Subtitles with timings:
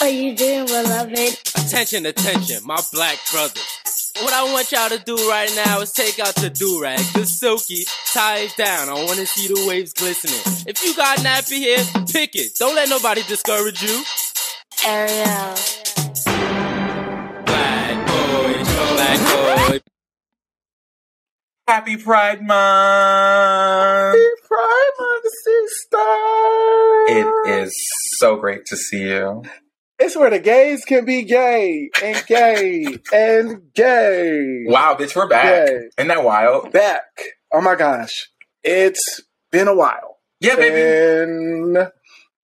[0.00, 1.38] are you doing, beloved?
[1.56, 4.12] Attention, attention, my black brothers.
[4.20, 7.84] What I want y'all to do right now is take out the do-rag, the silky,
[8.12, 8.88] tie it down.
[8.88, 10.40] I want to see the waves glistening.
[10.66, 12.56] If you got nappy hair, pick it.
[12.58, 14.02] Don't let nobody discourage you.
[14.86, 15.54] Ariel.
[17.44, 19.80] Black boy, black boy.
[21.68, 24.16] Happy Pride Month!
[24.16, 25.98] Happy Pride Month, sister.
[27.08, 27.74] It is
[28.18, 29.42] so great to see you.
[30.00, 34.64] It's where the gays can be gay and gay and gay.
[34.66, 35.68] Wow, bitch, we're back.
[35.68, 35.88] Yay.
[35.98, 36.70] Isn't that wild?
[36.70, 37.02] Back.
[37.52, 38.30] Oh my gosh.
[38.62, 40.18] It's been a while.
[40.40, 41.80] Yeah, baby.
[41.82, 41.90] And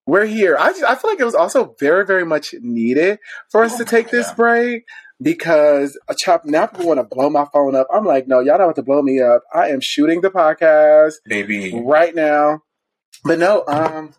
[0.04, 0.56] we're here.
[0.58, 3.20] I just, I feel like it was also very, very much needed
[3.52, 4.82] for us Oh to take God, this break
[5.22, 7.86] because a chop now people want to blow my phone up.
[7.92, 9.44] I'm like, no, y'all don't have to blow me up.
[9.55, 11.80] I am shooting the podcast Baby.
[11.84, 12.62] right now.
[13.24, 14.12] But no, um,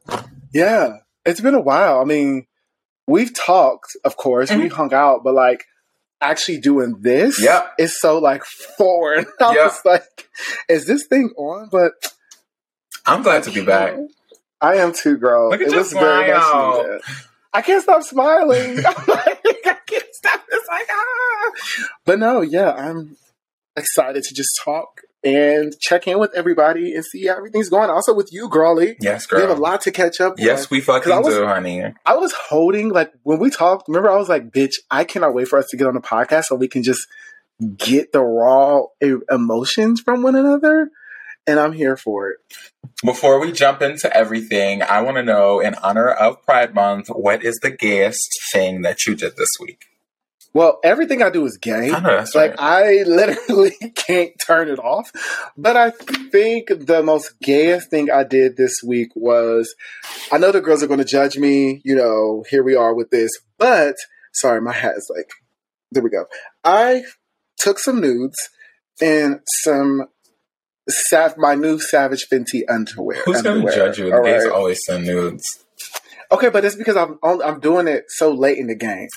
[0.54, 2.00] yeah, it's been a while.
[2.00, 2.48] I mean,
[3.08, 5.66] we've talked, of course, we hung out, but like
[6.22, 7.74] actually doing this Yep.
[7.78, 8.44] is so like
[8.78, 9.26] foreign.
[9.40, 9.64] I Yep.
[9.66, 10.30] was like,
[10.70, 11.70] is this thing on?
[11.72, 11.92] But
[13.06, 13.96] I'm glad to be back.
[14.62, 15.50] I am too, girl.
[15.52, 16.78] Look at it your was very much smile.
[16.84, 17.02] needed.
[17.54, 18.78] I can't stop smiling.
[18.80, 20.42] I'm like, I can't stop.
[20.52, 21.52] It's like ah.
[22.06, 23.18] But no, yeah, I'm
[23.78, 27.90] excited to just talk and check in with everybody and see how everything's going.
[27.90, 28.96] Also with you, girlie.
[29.02, 30.36] Yes, We have a lot to catch up.
[30.38, 30.68] Yes, on.
[30.72, 31.84] we fucking I was- do, honey.
[32.06, 33.88] I was holding like when we talked.
[33.90, 36.46] Remember, I was like, "Bitch, I cannot wait for us to get on the podcast
[36.46, 37.08] so we can just
[37.78, 38.84] get the raw
[39.30, 40.90] emotions from one another."
[41.48, 42.38] And I'm here for it.
[43.04, 47.44] Before we jump into everything, I want to know, in honor of Pride Month, what
[47.44, 49.86] is the gayest thing that you did this week?
[50.56, 51.92] Well, everything I do is gay.
[51.92, 52.60] I know Like right.
[52.60, 55.12] I literally can't turn it off.
[55.58, 59.76] But I think the most gayest thing I did this week was
[60.32, 63.10] I know the girls are going to judge me, you know, here we are with
[63.10, 63.32] this.
[63.58, 63.96] But
[64.34, 65.30] sorry, my hat is like
[65.92, 66.26] there we go.
[66.64, 67.04] I
[67.60, 68.50] took some nudes
[69.02, 70.06] and some
[70.88, 73.22] sav- my new Savage Fenty underwear.
[73.26, 74.06] Who's going to judge you?
[74.06, 74.50] all The right?
[74.52, 75.44] always send nudes.
[76.32, 79.10] Okay, but it's because I'm on- I'm doing it so late in the game.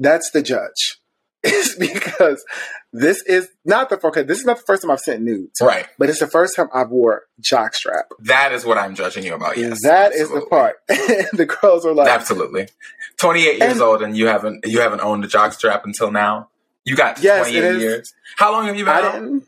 [0.00, 0.96] That's the judge.
[1.42, 2.44] It's because
[2.92, 4.22] this is not the okay.
[4.22, 5.86] This is not the first time I've sent nudes, Right.
[5.98, 8.02] but it's the first time I've wore jockstrap.
[8.24, 9.56] That is what I'm judging you about.
[9.56, 10.50] Yes, that is the absolutely.
[10.50, 10.76] part.
[10.88, 12.68] the girls are like, Absolutely.
[13.22, 16.50] 28 years And- old and you haven't you haven't owned a jockstrap until now.
[16.84, 17.82] You got Yes, 28 it is.
[17.82, 18.12] years.
[18.36, 19.42] How long have you been I out?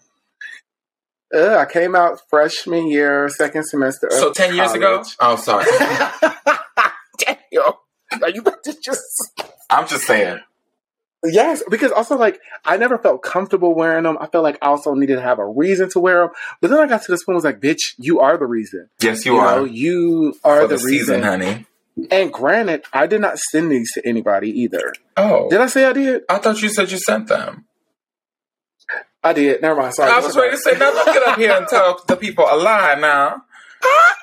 [1.34, 4.06] Uh, I came out freshman year, second semester.
[4.06, 5.02] of So 10 years ago?
[5.20, 5.66] Oh, sorry.
[7.18, 7.72] Damn.
[8.22, 9.32] Are you about to just
[9.70, 10.40] I'm just saying.
[11.24, 14.18] Yes, because also like I never felt comfortable wearing them.
[14.20, 16.30] I felt like I also needed to have a reason to wear them.
[16.60, 18.88] But then I got to this point, I was like, "Bitch, you are the reason.
[19.00, 19.56] Yes, you, You are.
[19.56, 21.66] know, you are for the, the, season, reason." honey.
[22.10, 24.92] And granted, I did not send these to anybody either.
[25.16, 25.48] Oh.
[25.50, 26.22] Did I say I did?
[26.28, 27.66] I thought you said you sent them.
[29.22, 29.62] I did.
[29.62, 29.94] Never mind.
[29.94, 30.10] Sorry.
[30.10, 32.56] I was ready to say, now don't get up here and tell the people a
[32.56, 33.44] lie now.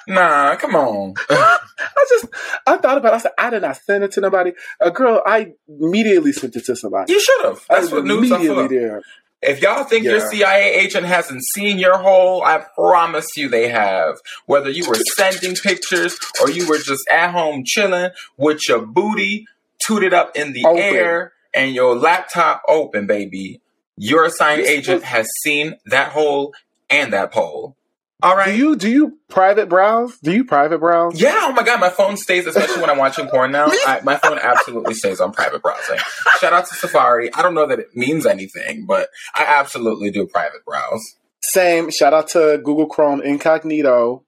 [0.07, 1.13] Nah, come on.
[1.29, 2.25] I just
[2.65, 3.13] I thought about.
[3.13, 3.15] it.
[3.15, 4.53] I said I did not send it to nobody.
[4.79, 7.13] A girl, I immediately sent it to somebody.
[7.13, 7.63] You should have.
[7.69, 8.69] That's what news are immediately for.
[8.69, 9.03] did.
[9.41, 14.15] If y'all think your CIA agent hasn't seen your hole, I promise you they have.
[14.47, 19.45] Whether you were sending pictures or you were just at home chilling with your booty
[19.79, 20.81] tooted up in the Open.
[20.81, 23.61] air and your laptop open, baby,
[23.95, 26.53] your assigned agent has seen that hole
[26.89, 27.77] and that pole.
[28.21, 28.51] All right.
[28.51, 30.17] Do you do you private browse?
[30.19, 31.19] Do you private browse?
[31.19, 33.67] Yeah, oh my god, my phone stays, especially when I'm watching porn now.
[33.69, 35.99] I, my phone absolutely stays on private browsing.
[36.39, 37.33] Shout out to Safari.
[37.33, 41.15] I don't know that it means anything, but I absolutely do private browse.
[41.41, 41.89] Same.
[41.91, 44.23] Shout out to Google Chrome Incognito.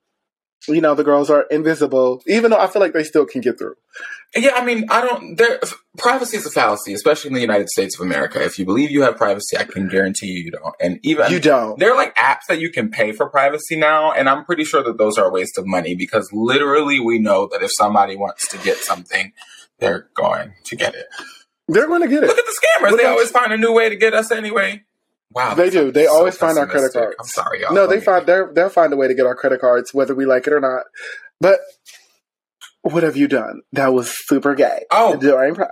[0.68, 3.58] You know the girls are invisible, even though I feel like they still can get
[3.58, 3.74] through.
[4.36, 5.36] Yeah, I mean, I don't.
[5.36, 5.60] There,
[5.98, 8.42] privacy is a fallacy, especially in the United States of America.
[8.42, 10.74] If you believe you have privacy, I can guarantee you you don't.
[10.80, 11.78] And even You don't.
[11.78, 14.82] there are like apps that you can pay for privacy now, and I'm pretty sure
[14.84, 18.48] that those are a waste of money because literally we know that if somebody wants
[18.48, 19.32] to get something,
[19.80, 21.06] they're going to get it.
[21.68, 22.26] They're going to get it.
[22.26, 24.84] Look at the scammers; What they always find a new way to get us anyway.
[25.34, 25.90] Wow, They do.
[25.90, 27.16] They so always find our credit cards.
[27.18, 27.74] I'm sorry, y'all.
[27.74, 30.26] No, they find they're, they'll find a way to get our credit cards, whether we
[30.26, 30.84] like it or not.
[31.40, 31.60] But
[32.82, 33.62] what have you done?
[33.72, 34.84] That was super gay.
[34.90, 35.16] Oh.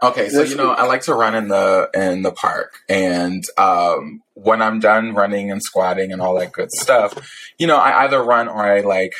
[0.02, 0.70] Okay, so you know.
[0.70, 5.50] I like to run in the in the park, and um, when I'm done running
[5.50, 7.14] and squatting and all that good stuff,
[7.58, 9.14] you know, I either run or I like,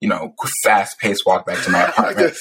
[0.00, 2.36] you know, fast paced walk back to my apartment.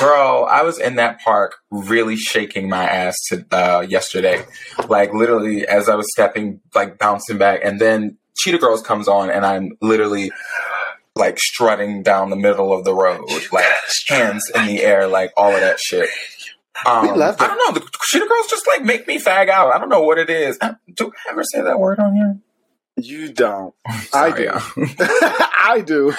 [0.00, 4.44] Girl, I was in that park really shaking my ass to, uh, yesterday,
[4.88, 9.30] like literally as I was stepping, like bouncing back, and then Cheetah Girls comes on,
[9.30, 10.32] and I'm literally
[11.14, 13.66] like strutting down the middle of the road, like
[14.08, 16.08] hands in the air, like all of that shit.
[16.86, 17.80] Um, We love I don't know.
[17.80, 19.74] The cheetah girls just like make me fag out.
[19.74, 20.58] I don't know what it is.
[20.60, 22.38] Uh, Do I ever say that word on here?
[22.96, 23.74] You don't.
[24.12, 24.52] I do.
[25.00, 26.12] I do.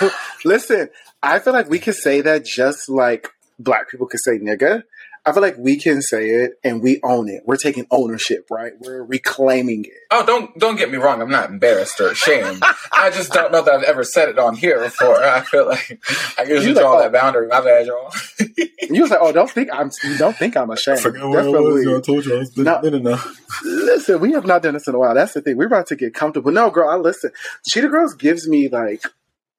[0.45, 0.89] Listen,
[1.23, 3.29] I feel like we could say that just like
[3.59, 4.83] black people can say nigga.
[5.25, 7.43] I feel like we can say it and we own it.
[7.45, 8.71] We're taking ownership, right?
[8.79, 9.91] We're reclaiming it.
[10.11, 11.21] Oh, don't don't get me wrong.
[11.21, 12.63] I'm not embarrassed or ashamed.
[12.91, 15.21] I just don't know that I've ever said it on here before.
[15.21, 15.99] I feel like
[16.37, 17.01] I usually You like, draw oh.
[17.01, 17.47] that boundary.
[17.47, 18.11] My bad, y'all.
[18.91, 19.91] You was like, oh, don't think I'm.
[20.17, 20.97] Don't think I'm ashamed.
[21.03, 21.37] Definitely.
[21.95, 22.79] I told you I was No.
[22.81, 23.39] enough.
[23.63, 25.13] Listen, we have not done this in a while.
[25.13, 25.57] That's the thing.
[25.57, 26.51] We're about to get comfortable.
[26.51, 27.29] No, girl, I listen.
[27.67, 29.03] Cheetah Girls gives me like,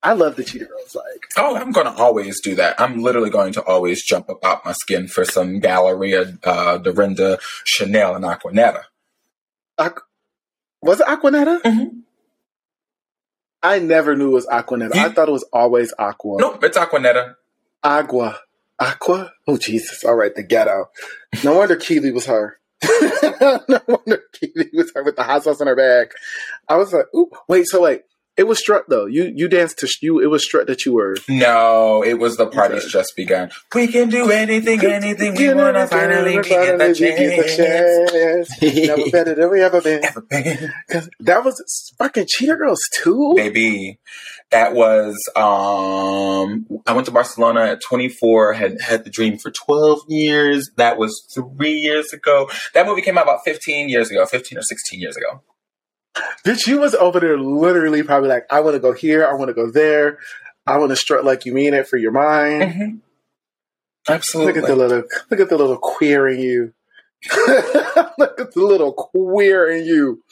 [0.02, 0.94] I love the Cheetah Girls.
[0.94, 2.80] Like, Oh, I'm gonna always do that.
[2.80, 7.38] I'm literally going to always jump up out my skin for some Galleria, uh, Dorinda,
[7.64, 8.84] Chanel, and Aquanetta.
[9.78, 10.02] Aqu-
[10.82, 11.60] was it Aquanetta?
[11.62, 12.02] Mhm.
[13.62, 14.96] I never knew it was Aquanetta.
[14.96, 16.38] I thought it was always Aqua.
[16.38, 17.34] Nope, it's Aquanetta.
[17.84, 18.38] Agua.
[18.78, 19.34] Aqua?
[19.46, 20.02] Oh, Jesus.
[20.04, 20.88] All right, the ghetto.
[21.44, 22.58] No wonder Kiely was her.
[23.40, 26.12] no wonder Kiely was her with the hot sauce in her bag.
[26.68, 28.02] I was like, ooh, wait, so wait.
[28.36, 29.06] It was Strut, though.
[29.06, 30.18] You you danced to, you.
[30.20, 31.16] it was Strut that you were.
[31.28, 32.90] No, it was the party's Okay.
[32.90, 33.50] just begun.
[33.74, 35.86] We can do anything, anything we wanna.
[35.86, 38.10] Finally, we get the chance.
[38.58, 38.86] chance.
[38.86, 40.02] Never better than we ever been.
[40.10, 40.70] Ever been.
[41.20, 43.34] that was fucking Cheetah Girls, too.
[43.36, 43.98] baby
[44.52, 50.00] that was um i went to barcelona at 24 had had the dream for 12
[50.08, 54.58] years that was three years ago that movie came out about 15 years ago 15
[54.58, 55.40] or 16 years ago
[56.44, 59.48] Bitch, you was over there literally probably like, I want to go here, I want
[59.48, 60.18] to go there,
[60.66, 62.62] I want to strut like you mean it for your mind.
[62.62, 62.96] mm-hmm.
[64.12, 66.72] absolutely Look at the little, look at the little queer in you.
[68.18, 70.22] look at the little queer in you.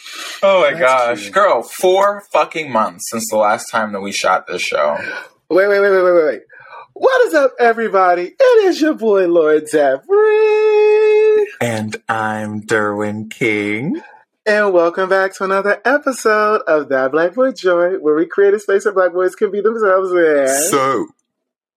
[0.43, 1.35] oh my That's gosh cute.
[1.35, 4.97] girl four fucking months since the last time that we shot this show
[5.51, 6.41] Wait, wait, wait, wait, wait, wait, wait.
[6.95, 8.35] What is up, everybody?
[8.41, 14.01] It is your boy Lord Zafri, and i'm derwin king
[14.49, 18.59] and welcome back to another episode of That Black Boy Joy, where we create a
[18.59, 20.71] space where black boys can be themselves in.
[20.71, 21.07] so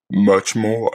[0.09, 0.89] much more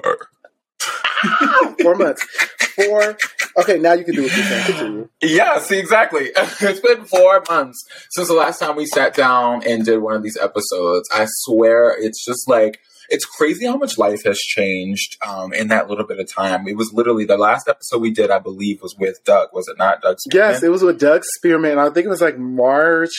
[1.83, 2.27] Four months.
[2.75, 3.19] Four.
[3.59, 4.65] Okay, now you can do what you're saying.
[4.65, 5.09] Continue.
[5.21, 6.31] Yeah, see, exactly.
[6.37, 10.23] it's been four months since the last time we sat down and did one of
[10.23, 11.07] these episodes.
[11.13, 15.89] I swear, it's just like it's crazy how much life has changed um, in that
[15.89, 16.67] little bit of time.
[16.69, 19.49] It was literally the last episode we did, I believe, was with Doug.
[19.53, 20.17] Was it not, Doug?
[20.33, 21.79] Yes, it was with Doug Spearman.
[21.79, 23.13] I think it was like March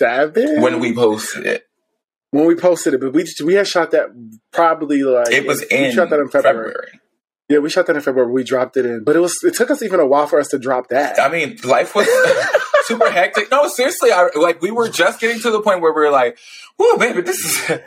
[0.00, 0.60] 7th.
[0.60, 1.66] when we posted it.
[2.30, 4.08] when we posted it, but we we had shot that
[4.52, 6.70] probably like It was in, we shot that in February.
[6.72, 7.00] February.
[7.48, 8.32] Yeah, we shot that in February.
[8.32, 10.48] We dropped it in, but it was it took us even a while for us
[10.48, 11.20] to drop that.
[11.20, 12.08] I mean, life was
[12.86, 13.50] super hectic.
[13.52, 16.38] No, seriously, I, like we were just getting to the point where we were like,
[16.76, 17.80] "Whoa, baby, this is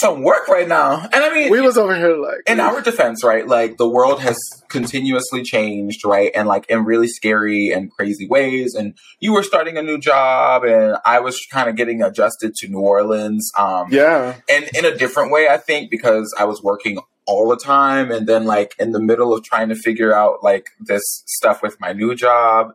[0.00, 3.24] some work right now." And I mean, we was over here like in our defense,
[3.24, 3.46] right?
[3.46, 4.38] Like the world has
[4.68, 6.30] continuously changed, right?
[6.34, 8.74] And like in really scary and crazy ways.
[8.74, 12.68] And you were starting a new job, and I was kind of getting adjusted to
[12.68, 13.50] New Orleans.
[13.58, 17.56] Um, yeah, and in a different way, I think, because I was working all the
[17.56, 21.62] time, and then like in the middle of trying to figure out like this stuff
[21.62, 22.72] with my new job.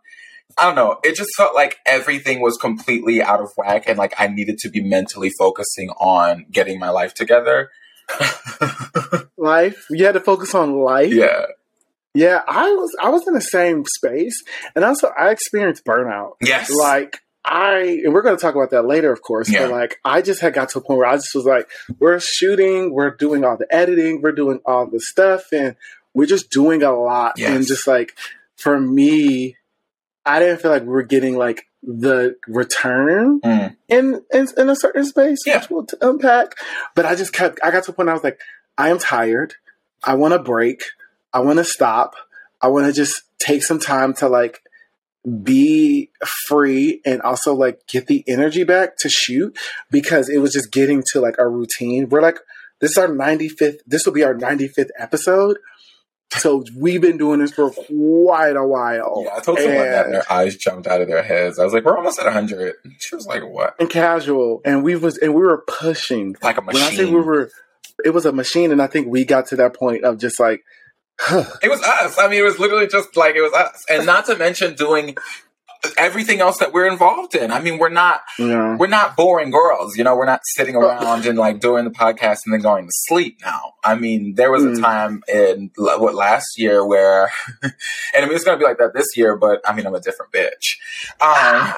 [0.60, 1.00] I don't know.
[1.04, 4.70] It just felt like everything was completely out of whack, and like I needed to
[4.70, 7.72] be mentally focusing on getting my life together.
[9.38, 9.86] life.
[9.90, 11.14] You had to focus on life.
[11.14, 11.46] yeah.
[12.14, 12.42] yeah.
[12.48, 14.44] I was I was in the same space,
[14.76, 16.34] and also I experienced burnout.
[16.42, 16.72] Yes.
[16.72, 19.50] Like I, and we're going to talk about that later, of course.
[19.50, 19.62] Yeah.
[19.62, 22.20] But like, I just had got to a point where I just was like, we're
[22.20, 25.76] shooting, we're doing all the editing, we're doing all the stuff, and
[26.14, 27.34] we're just doing a lot.
[27.38, 27.56] Yes.
[27.56, 28.16] And just like,
[28.56, 29.56] for me,
[30.30, 33.76] I didn't feel like we were getting like the return Mm.
[33.88, 35.60] in, in in a certain space, Yeah.
[35.60, 36.56] which we'll t- unpack.
[36.96, 37.60] But I just kept.
[37.64, 38.10] I got to a point.
[38.10, 38.40] I was like,
[38.78, 39.56] I am tired.
[40.04, 40.84] I want to break.
[41.34, 42.16] I want to stop.
[42.62, 44.62] I want to just take some time to like
[45.44, 46.10] be
[46.48, 49.58] free and also like get the energy back to shoot
[49.92, 52.08] because it was just getting to like a routine.
[52.10, 52.40] We're like,
[52.80, 55.58] this is our 95th, this will be our 95th episode.
[56.38, 59.24] So we've been doing this for quite a while.
[59.26, 61.58] Yeah, I told someone that and And- their eyes jumped out of their heads.
[61.58, 64.96] I was like, "We're almost at 100." She was like, "What?" and casual, and we
[64.96, 66.36] was and we were pushing.
[66.44, 67.14] Like a When I say machine.
[67.16, 67.50] we were,
[68.06, 70.62] it was a machine, and I think we got to that point of just like,
[71.22, 71.44] Huh.
[71.62, 72.18] It was us.
[72.18, 75.18] I mean, it was literally just like it was us, and not to mention doing
[75.98, 77.52] everything else that we're involved in.
[77.52, 79.98] I mean, we're not know, we're not boring girls.
[79.98, 82.92] You know, we're not sitting around and like doing the podcast and then going to
[83.08, 83.38] sleep.
[83.46, 84.82] Now, I mean, there was a Mm.
[84.82, 87.32] time in what last year where,
[87.64, 87.74] and
[88.16, 89.36] I mean, it's gonna be like that this year.
[89.38, 90.78] But I mean, I'm a different bitch.
[91.22, 91.74] Um,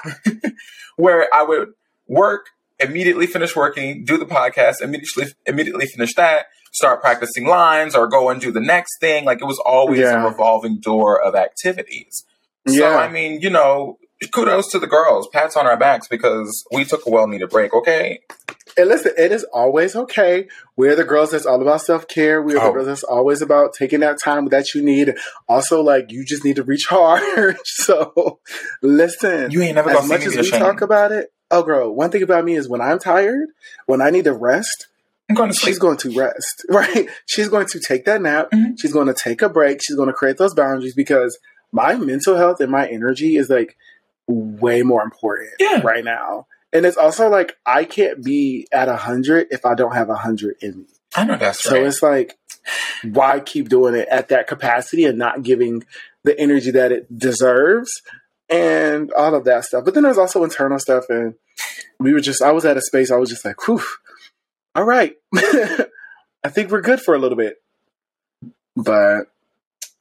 [0.95, 1.73] where I would
[2.07, 2.47] work
[2.79, 8.29] immediately finish working, do the podcast, immediately immediately finish that, start practicing lines, or go
[8.29, 9.25] and do the next thing.
[9.25, 10.23] Like it was always Yeah.
[10.23, 12.25] a revolving door of activities.
[12.67, 12.95] So Yeah.
[12.97, 13.97] I mean, you know,
[14.31, 17.73] kudos to the girls, pats on our backs because we took a well needed break.
[17.73, 18.19] Okay,
[18.77, 20.47] And listen, it is always okay.
[20.77, 22.41] We're the girls that's all about self care.
[22.41, 22.71] We're the Oh.
[22.71, 25.15] girls that's always about taking that time that you need.
[25.49, 27.55] Also, like you just need to recharge.
[27.65, 28.39] so,
[28.81, 29.51] listen.
[29.51, 32.11] you ain't never as gonna see much as we talk about it, oh girl, one
[32.11, 33.49] thing about me is when I'm tired,
[33.87, 34.87] when I need to rest,
[35.29, 37.09] I'm going to she's going to rest, right?
[37.25, 38.49] She's going to take that nap.
[38.53, 38.79] Mhm.
[38.79, 39.81] She's going to take a break.
[39.81, 41.37] She's going to create those boundaries because
[41.71, 43.77] my mental health and my energy is like
[44.27, 45.81] way more important Yeah.
[45.81, 46.47] right now.
[46.73, 50.15] And it's also like I can't be at a hundred if I don't have a
[50.15, 50.85] hundred in me.
[51.15, 51.85] I know that's So right.
[51.85, 52.37] it's like,
[53.03, 55.83] why keep doing it at that capacity and not giving
[56.23, 58.01] the energy that it deserves
[58.49, 59.83] and all of that stuff.
[59.83, 61.05] But then there's also internal stuff.
[61.09, 61.33] And
[61.99, 63.81] we were just, I was at a space, I was just like, whew,
[64.75, 65.15] all right.
[65.35, 67.57] I think we're good for a little bit.
[68.75, 69.23] But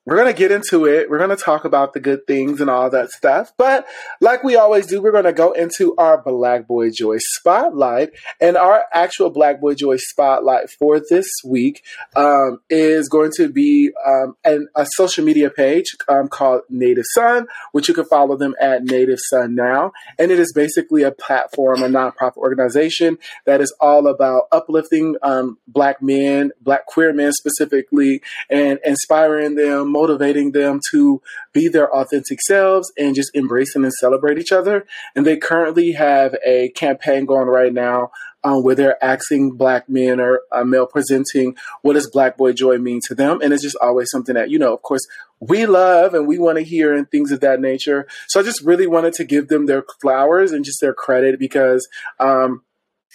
[0.07, 1.11] we're going to get into it.
[1.11, 3.52] We're going to talk about the good things and all that stuff.
[3.59, 3.87] But
[4.21, 8.11] like we always do, we're going to go into our Black Boy Joy spotlight.
[8.40, 11.85] And our actual Black Boy Joy spotlight for this week
[12.16, 17.47] um, is going to be um, an, a social media page um, called Native Son,
[17.73, 19.92] which you can follow them at Native Son Now.
[20.19, 25.59] And it is basically a platform, a nonprofit organization that is all about uplifting um,
[25.69, 31.20] Black men, Black queer men specifically, and inspiring them, motivating them to
[31.52, 34.87] be their authentic selves and just embracing and celebrate each other.
[35.14, 38.11] And they currently have a campaign going right now
[38.42, 42.78] um, where they're asking black men or uh, male presenting what does black boy joy
[42.78, 45.06] mean to them and it's just always something that you know of course
[45.40, 48.62] we love and we want to hear and things of that nature so i just
[48.62, 51.87] really wanted to give them their flowers and just their credit because
[52.18, 52.62] um,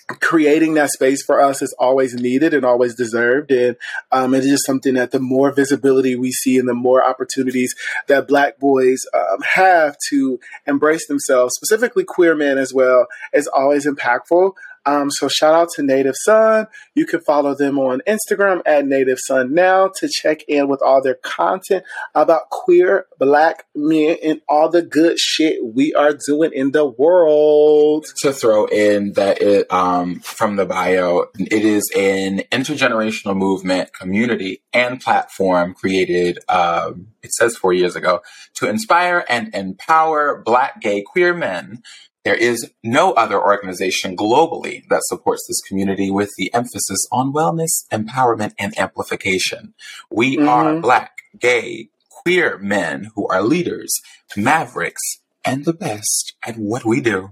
[0.07, 3.51] creating that space for us is always needed and always deserved.
[3.51, 3.75] And
[4.12, 7.74] um, it is just something that the more visibility we see and the more opportunities
[8.07, 13.88] that black boys um, have to embrace themselves specifically queer men as well is always
[13.88, 14.53] impactful
[14.86, 16.68] um, so shout out to Native Son.
[16.94, 21.01] You can follow them on Instagram at Native Son now to check in with all
[21.01, 26.72] their content about queer black men and all the good shit we are doing in
[26.72, 28.06] the world.
[28.18, 34.62] to throw in that it um, from the bio, it is an intergenerational movement, community,
[34.74, 36.39] and platform created.
[36.48, 38.22] Um, it says four years ago
[38.56, 41.82] to inspire and empower Black gay queer men.
[42.25, 47.86] There is no other organization globally that supports this community with the emphasis on wellness,
[47.94, 49.75] empowerment, and amplification.
[50.10, 50.82] We are Mhm.
[50.82, 53.94] Black, gay, queer men who are leaders,
[54.36, 55.03] mavericks,
[55.46, 57.29] and the best at what we do.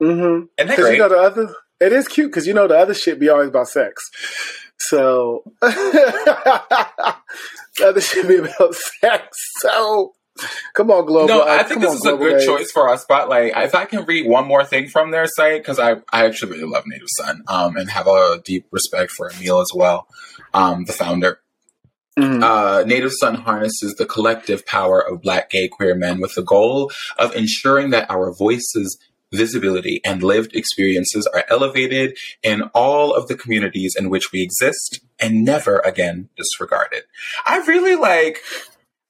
[0.00, 0.22] Mm-hmm.
[0.22, 0.92] Isn't that Because great?
[0.94, 3.48] you know the other, it is cute because you know the other shit be always
[3.48, 4.08] about sex.
[4.78, 7.16] So the
[7.84, 9.36] other shit be about sex.
[9.60, 10.12] So
[10.74, 11.28] come on, global.
[11.28, 13.52] no, I think come this is a good choice for our spotlight.
[13.56, 16.70] If I can read one more thing from their site, because I, I actually really
[16.70, 20.06] love Native Son um, and have a deep respect for Emil as well,
[20.54, 21.40] um, the founder.
[22.18, 22.42] Mhm.
[22.42, 26.92] Uh, Native Son harnesses the collective power of Black gay queer men with the goal
[27.18, 28.98] of ensuring that our voices,
[29.32, 35.00] visibility, and lived experiences are elevated in all of the communities in which we exist
[35.18, 37.04] and never again disregarded.
[37.46, 38.42] I really like.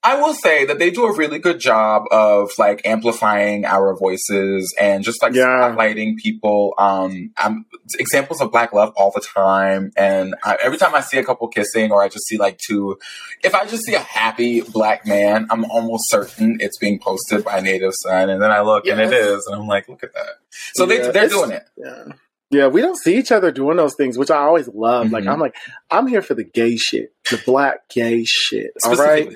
[0.04, 4.74] I will say that they do a really good job of like amplifying our voices
[4.80, 5.44] and just like Yeah.
[5.46, 6.74] spotlighting people.
[6.76, 7.66] Um, um,
[7.98, 9.92] examples of black love all the time.
[9.96, 12.98] And I, every time I see a couple kissing or I just see like two,
[13.44, 17.60] if I just see a happy black man, I'm almost certain it's being posted by
[17.60, 18.28] Native Son.
[18.28, 20.30] And then I look and it is, and I'm like, look at that.
[20.74, 21.64] So Yeah, they they're doing it.
[21.76, 22.04] Yeah.
[22.50, 25.10] Yeah, we don't see each other doing those things, which I always love.
[25.10, 25.32] Like Mhm.
[25.32, 25.54] I'm like,
[25.90, 28.72] I'm here for the gay shit, the black gay shit.
[28.84, 29.28] All right.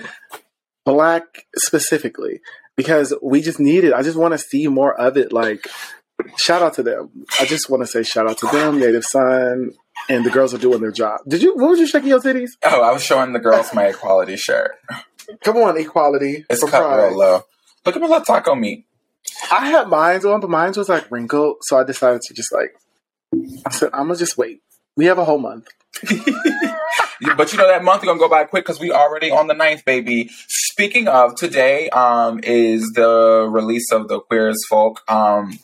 [0.86, 2.40] Black specifically,
[2.76, 3.92] because we just need it.
[3.92, 5.32] I just want to see more of it.
[5.32, 5.68] Like,
[6.38, 7.10] shout out to them.
[7.38, 9.72] I just want to say shout out to them, Native Son,
[10.08, 11.20] and the girls are doing their job.
[11.28, 11.54] Did you?
[11.56, 12.52] What was you shaking your titties?
[12.62, 14.76] Oh, I was showing the girls my equality shirt.
[15.44, 16.46] Come on, equality.
[16.48, 17.08] It's cut pride.
[17.08, 17.42] real low.
[17.84, 18.86] Look at my little taco meat.
[19.50, 22.74] I had mine on, but mine was like wrinkled, so I decided to just like.
[23.66, 24.62] I said, I'm gonna just wait.
[24.96, 25.68] We have a whole month.
[27.36, 29.54] but you know that month is gonna go by quick because we already on the
[29.54, 30.30] ninth, baby.
[30.48, 35.58] Speaking of, today um is the release of the Queer as Folk um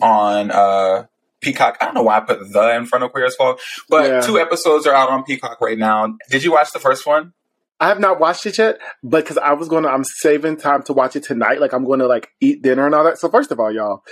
[0.00, 1.06] on uh
[1.40, 1.76] Peacock.
[1.80, 4.20] I don't know why I put the in front of Queer as Folk, but Yeah.
[4.20, 6.16] two episodes are out on Peacock right now.
[6.30, 7.32] Did you watch the first one?
[7.80, 10.92] I have not watched it yet, but because I was gonna, I'm saving time to
[10.92, 11.60] watch it tonight.
[11.60, 13.18] Like I'm going to like eat dinner and all that.
[13.18, 14.02] So first of all, y'all,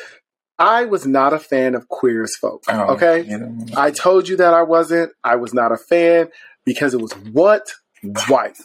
[0.57, 2.63] I was not a fan of Queer as Folk.
[2.69, 3.29] Oh, okay.
[3.77, 5.11] I told you that I wasn't.
[5.25, 6.29] I was not a fan
[6.67, 7.63] because it was what
[8.29, 8.59] white.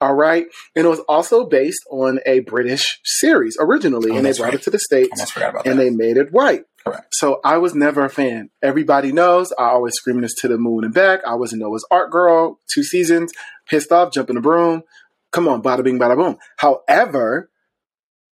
[0.00, 4.32] All right, and it was also based on a British series originally, Oh, and they
[4.32, 4.54] brought right.
[4.54, 6.64] it to the states, Almost forgot about and they made it white.
[6.84, 7.06] Correct.
[7.12, 8.50] So I was never a fan.
[8.60, 11.20] Everybody knows I always screaming this to the moon and back.
[11.24, 13.32] I was a Noah's Arc girl, two seasons,
[13.68, 14.82] pissed off, jumping the broom.
[15.30, 16.36] Come on, bada bing, bada boom.
[16.56, 17.48] However,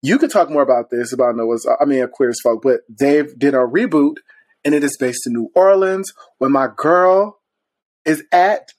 [0.02, 1.68] you could talk more about this about Noah's.
[1.80, 4.16] I mean, a Queer as Folk, but they did a reboot,
[4.64, 7.38] and it is based in New Orleans, where my girl
[8.04, 8.72] is at,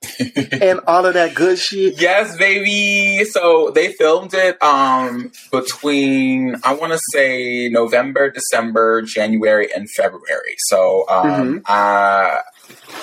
[0.62, 2.02] and all of that good shit.
[2.02, 3.24] Yes, baby.
[3.26, 10.56] So they filmed it um between I want to say November, December, January, and February.
[10.68, 12.42] So um I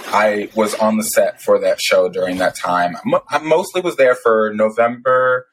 [0.08, 2.96] I was on the set for that show during that time.
[3.28, 5.46] I mostly was there for November.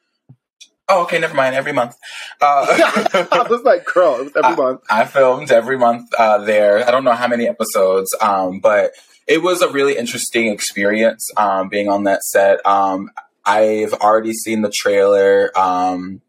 [0.88, 1.54] Oh, okay, never mind.
[1.56, 1.96] Every month.
[2.40, 2.66] Uh,
[3.32, 4.82] I was like, girl, it was every month.
[4.88, 6.86] I filmed every month uh, there.
[6.86, 8.92] I don't know how many episodes, um, but
[9.26, 12.64] it was a really interesting experience um, being on that set.
[12.66, 13.10] Um,
[13.44, 16.20] I've already seen the trailer, um,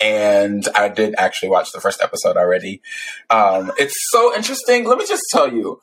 [0.00, 2.82] and I did actually watch the first episode already.
[3.30, 4.84] Um, it's so interesting.
[4.84, 5.80] Let me just tell you.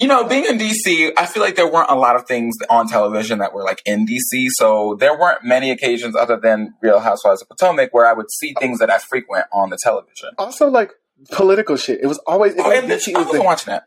[0.00, 2.88] You know, being in DC, I feel like there weren't a lot of things on
[2.88, 4.48] television that were like in DC.
[4.50, 8.54] So there weren't many occasions other than Real Housewives of Potomac where I would see
[8.58, 10.30] things that I frequent on the television.
[10.36, 10.90] Also, like
[11.30, 12.00] political shit.
[12.02, 12.54] It was always.
[12.54, 13.84] It, Oh, was, and this, I was wasn't the, watching that.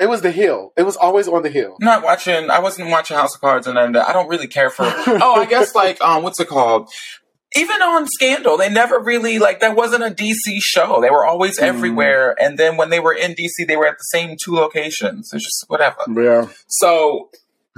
[0.00, 0.72] It was the hill.
[0.76, 1.76] It was always on the hill.
[1.80, 2.50] Not watching.
[2.50, 4.84] I wasn't watching House of Cards, and then I don't really care for.
[4.86, 6.88] oh, I guess like um, what's it called?
[7.56, 11.00] Even on Scandal, they never really like that wasn't a DC show.
[11.00, 11.62] They were always Mm.
[11.68, 15.30] everywhere, and then when they were in DC, they were at the same two locations.
[15.32, 15.98] It's just whatever.
[16.08, 16.48] Yeah.
[16.66, 17.30] So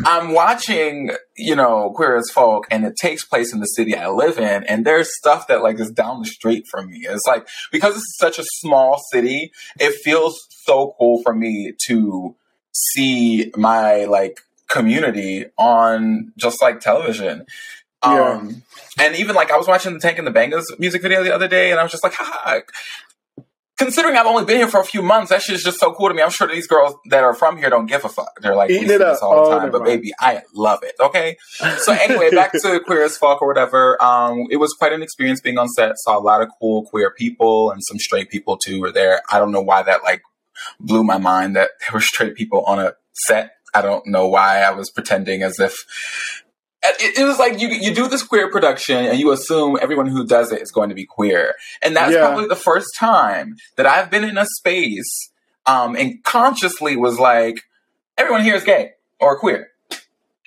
[0.04, 4.08] I'm watching, you know, Queer as Folk, and it takes place in the city I
[4.08, 7.06] live in, and there's stuff that like is down the street from me.
[7.08, 12.36] It's like because it's such a small city, it feels so cool for me to
[12.72, 17.46] see my like community on just like television.
[18.04, 18.34] Yeah.
[18.34, 18.62] Um,
[18.98, 21.48] and even like I was watching the Tank and the Bangas music video the other
[21.48, 22.60] day, and I was just like, ha.
[23.76, 26.14] Considering I've only been here for a few months, that shit's just so cool to
[26.14, 26.22] me.
[26.22, 28.40] I'm sure these girls that are from here don't give a fuck.
[28.40, 30.00] They're like, Eating we see this all the time, but mind.
[30.00, 30.94] baby, I love it.
[30.98, 31.36] Okay.
[31.78, 34.02] So anyway, back to Queer as Folk or whatever.
[34.02, 35.92] Um, it was quite an experience being on set.
[35.98, 39.20] Saw a lot of cool queer people and some straight people too were there.
[39.30, 40.22] I don't know why that like
[40.80, 43.52] blew my mind that there were straight people on a set.
[43.74, 45.74] I don't know why I was pretending as if
[46.84, 50.24] it, it was like you you do this queer production and you assume everyone who
[50.26, 52.26] does it is going to be queer, and that's Yeah.
[52.26, 55.30] probably the first time that I've been in a space
[55.66, 57.62] um, and consciously was like,
[58.16, 59.70] everyone here is gay or queer.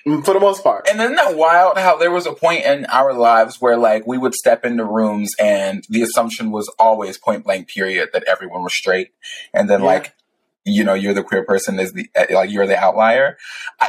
[0.06, 0.88] Mm, For the most part.
[0.88, 4.16] And isn't that wild how there was a point in our lives where like we
[4.16, 8.72] would step into rooms and the assumption was always point blank period that everyone was
[8.74, 9.10] straight,
[9.52, 9.86] and then Yeah.
[9.86, 10.14] like.
[10.64, 13.38] You know, you're the queer person is the uh, like you're the outlier.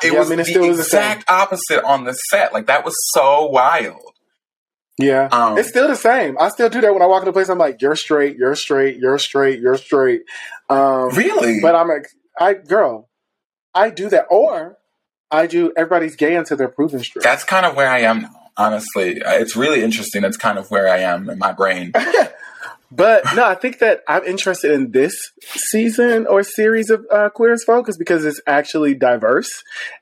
[0.04, 2.54] It Yeah, I was mean, it the still was the exact opposite on the set.
[2.54, 4.02] Like that was so wild.
[4.98, 5.30] Yeah.
[5.32, 6.38] Um, it's still the same.
[6.40, 7.50] I still do that when I walk into a place.
[7.50, 10.22] I'm like, you're straight, you're straight, you're straight, you're straight.
[10.70, 11.60] Um, Really?
[11.62, 12.08] But I'm like,
[12.40, 13.10] I, girl,
[13.74, 14.28] I do that.
[14.30, 14.78] Or
[15.32, 17.24] I do, everybody's gay until they're proven straight.
[17.24, 18.36] That's kind of where I am now.
[18.58, 20.22] Honestly, Uh, it's really interesting.
[20.22, 21.94] That's kind of where I am in my brain.
[22.92, 27.54] But no, I think that I'm interested in this season or series of uh, Queer
[27.54, 29.50] as Folk is because it's actually diverse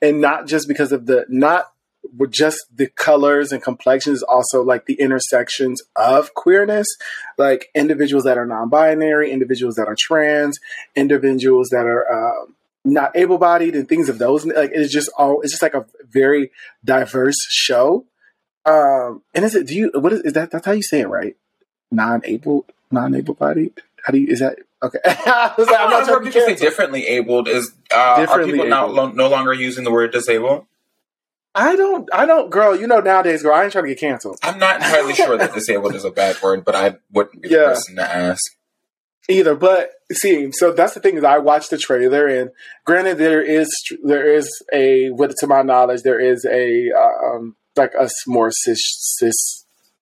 [0.01, 1.71] and not just because of the, not
[2.29, 6.87] just the colors and complexions, also like the intersections of queerness,
[7.37, 10.57] like individuals that are non binary, individuals that are trans,
[10.95, 12.11] individuals that are.
[12.11, 15.85] Um, not able-bodied and things of those like it's just all it's just like a
[16.09, 16.49] very
[16.83, 18.05] diverse show
[18.65, 21.09] um and is it do you what is, is that that's how you say it
[21.09, 21.35] right
[21.91, 26.15] non-able non-able-bodied how do you is that okay I was like, I'm I'm not sure
[26.19, 27.47] trying to people say differently abled.
[27.47, 30.65] Is uh, are people now lo- no longer using the word disabled?
[31.55, 34.37] I don't I don't girl you know nowadays girl I ain't trying to get canceled
[34.43, 37.55] I'm not entirely sure that disabled is a bad word, but I wouldn't be the
[37.55, 38.43] person to ask.
[39.29, 42.51] either but see so that's the thing is I watched the trailer and
[42.85, 43.67] granted there is
[44.03, 48.81] there is a with to my knowledge there is a um like a more cis
[49.19, 49.58] cis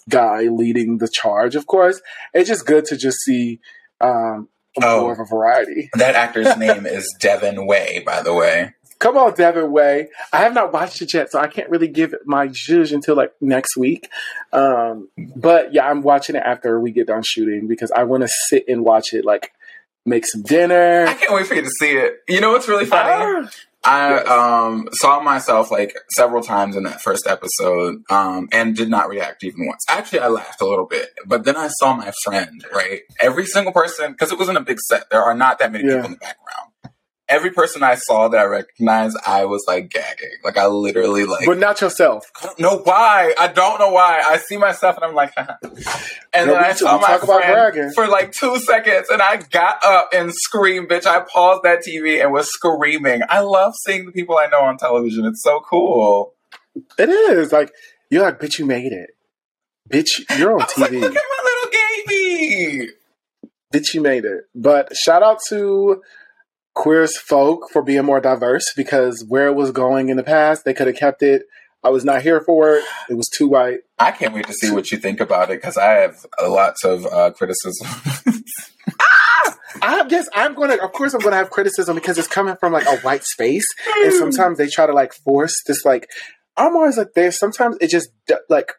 [0.10, 2.02] guy leading the charge of course
[2.34, 3.60] it's just good to just see
[4.02, 4.48] um
[4.80, 5.02] Oh.
[5.02, 8.74] more of a variety That actor's name is Devin Way, by the way.
[9.00, 12.14] come on Devin Way I have not watched it yet so I can't really give
[12.14, 14.08] it my judge until like next week
[14.54, 18.28] um but yeah I'm watching it after we get done shooting because I want to
[18.28, 19.52] sit and watch it like
[20.08, 22.22] make some dinner I can't wait for you to see it.
[22.28, 23.48] You know what's really funny?
[23.50, 23.52] Ah,
[23.84, 29.08] I um saw myself like several times in that first episode, um, and did not
[29.08, 29.86] react even once.
[29.88, 32.66] Actually, I laughed a little bit, but then I saw my friend.
[32.74, 35.10] Right, every single person because it wasn't a big set.
[35.10, 35.92] There are not that many Yeah.
[35.98, 36.72] people in the background.
[37.30, 40.30] Every person I saw that I recognized, I was like gagging.
[40.46, 42.24] Like I literally like but not yourself.
[42.42, 43.34] I don't know why.
[43.38, 44.22] I don't know why.
[44.26, 48.08] I see myself and I'm like, and No, then I saw we my friend for
[48.08, 51.06] like two seconds, and I got up and screamed, bitch.
[51.06, 53.22] I paused that TV and was screaming.
[53.28, 55.26] I love seeing the people I know on television.
[55.26, 56.34] It's so cool.
[56.98, 57.74] It is like
[58.10, 59.10] you're like, bitch, you made it.
[59.92, 61.02] Bitch, you're on was like, TV.
[61.02, 61.72] look at my little
[62.08, 62.90] baby.
[63.74, 64.46] Bitch, you made it.
[64.56, 66.02] But shout out to
[66.78, 70.74] queer folk for being more diverse because where it was going in the past, they
[70.74, 71.44] could have kept it.
[71.84, 72.84] I was not here for it.
[73.10, 73.80] It was too white.
[73.98, 77.06] I can't wait to see what you think about it because I have lots of
[77.08, 77.88] uh, criticism.
[79.82, 80.76] I guess I'm gonna.
[80.76, 83.66] Of course, I'm gonna have criticism because it's coming from like a white space,
[84.04, 85.86] and sometimes they try to like force this.
[85.86, 86.10] Like
[86.56, 87.32] I'm always like there.
[87.32, 88.10] Sometimes it just
[88.50, 88.74] like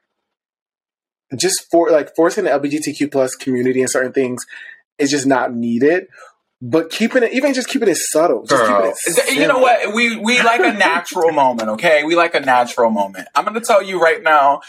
[1.36, 4.44] just for like forcing the LGBTQ plus community and certain things
[4.98, 6.06] is just not needed.
[6.60, 9.34] But keeping it, even just keeping it subtle, just Girl, it.
[9.36, 9.94] you know what?
[9.94, 12.02] We we like a natural moment, okay?
[12.02, 13.28] We like a natural moment.
[13.34, 14.62] I'm going to tell you right now.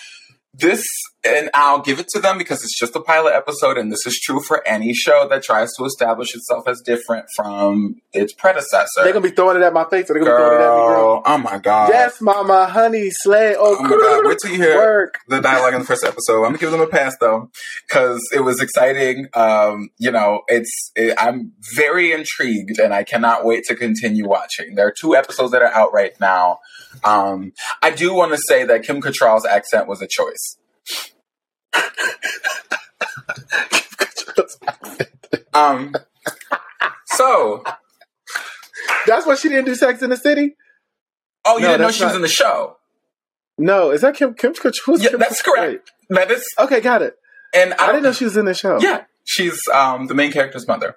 [0.52, 0.84] This,
[1.24, 4.20] and I'll give it to them because it's just a pilot episode, and this is
[4.20, 9.04] true for any show that tries to establish itself as different from its predecessor.
[9.04, 10.08] They're gonna be throwing it at my face.
[10.08, 10.88] They're gonna be throwing it at me, girl.
[10.90, 11.90] Girl, oh my god!
[11.90, 13.56] Yes, mama, honey, slay.
[13.58, 14.28] Oh, Oh my god!
[14.28, 15.20] Wait till you hear work.
[15.28, 16.38] the dialogue in the first episode.
[16.40, 17.52] I'm gonna give them a pass though,
[17.88, 19.28] because it was exciting.
[19.36, 24.74] Um, you know, it's it, I'm very intrigued, and I cannot wait to continue watching.
[24.74, 26.58] There are two episodes that are out right now.
[27.04, 30.58] Um, I do want to say that Kim Cattrall's accent was a choice.
[35.54, 35.94] Um,
[37.08, 37.64] so
[39.08, 40.56] That's why she didn't do Sex in the City.
[41.46, 42.78] oh, you No, didn't know she was in the show?
[43.58, 44.34] No, is that Kim?
[44.36, 44.54] Kim?
[44.86, 45.92] Who's Yeah, Kim that's correct.
[46.10, 47.18] That is, Okay, got it.
[47.54, 48.80] and I didn't know she was in the show.
[48.80, 50.96] Yeah, she's um, the main character's mother.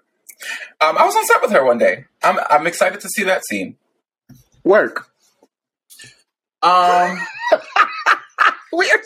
[0.80, 2.04] Um, I was on set with her one day.
[2.22, 3.76] I'm I'm excited to see that scene.
[4.64, 5.08] Work.
[6.62, 7.18] Um,
[8.72, 9.00] Weird.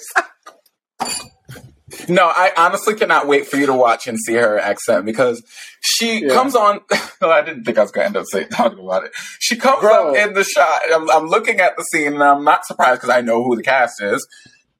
[2.08, 5.42] no, I honestly cannot wait for you to watch and see her accent because
[5.80, 6.34] she Yeah.
[6.34, 6.80] comes on.
[7.20, 9.12] well, I didn't think I was going to end up saying, talking about it.
[9.40, 10.10] She comes Bro.
[10.10, 10.80] up in the shot.
[10.92, 13.62] I'm, I'm looking at the scene and I'm not surprised because I know who the
[13.62, 14.26] cast is.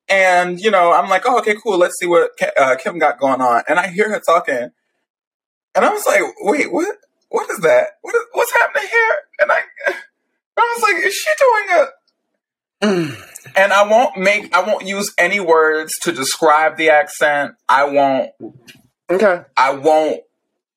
[0.09, 1.79] And you know, I'm like, oh, okay, cool.
[1.79, 3.63] Let's see what uh, Kim got going on.
[3.69, 4.71] And I hear her talking,
[5.75, 6.97] and I was like, wait, what?
[7.29, 7.89] What is that?
[8.03, 9.17] What is, what's happening here?
[9.41, 9.59] And I,
[10.57, 11.87] I was like, is she doing a?
[12.83, 17.55] and I won't make I won't use any words to describe the accent.
[17.69, 18.31] I won't
[19.09, 19.43] Okay.
[19.57, 20.23] I won't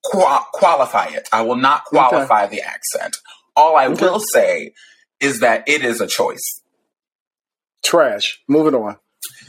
[0.03, 1.27] qua- qualify it.
[1.33, 3.17] I will not qualify the accent.
[3.55, 4.05] All I Okay.
[4.05, 4.73] will say
[5.19, 6.61] is that it is a choice.
[7.83, 8.41] Trash.
[8.47, 8.97] Moving on.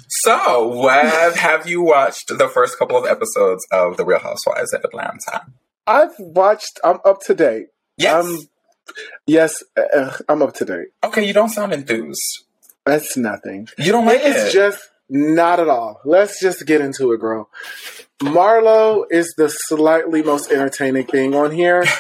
[0.09, 4.83] So, what have you watched the first couple of episodes of The Real Housewives of
[4.85, 5.43] Atlanta?
[5.87, 6.81] I've watched.
[6.83, 7.67] I'm up to date.
[7.97, 8.25] Yes.
[8.25, 8.39] Um,
[9.27, 10.89] yes, uh, I'm up to date.
[11.05, 12.45] okay, you don't sound enthused.
[12.87, 13.69] That's nothing.
[13.79, 14.53] You don't like it's it.
[14.53, 16.01] just not at all.
[16.05, 17.51] Let's just get into it, girl.
[18.23, 21.85] Marlo is the slightly most entertaining thing on here.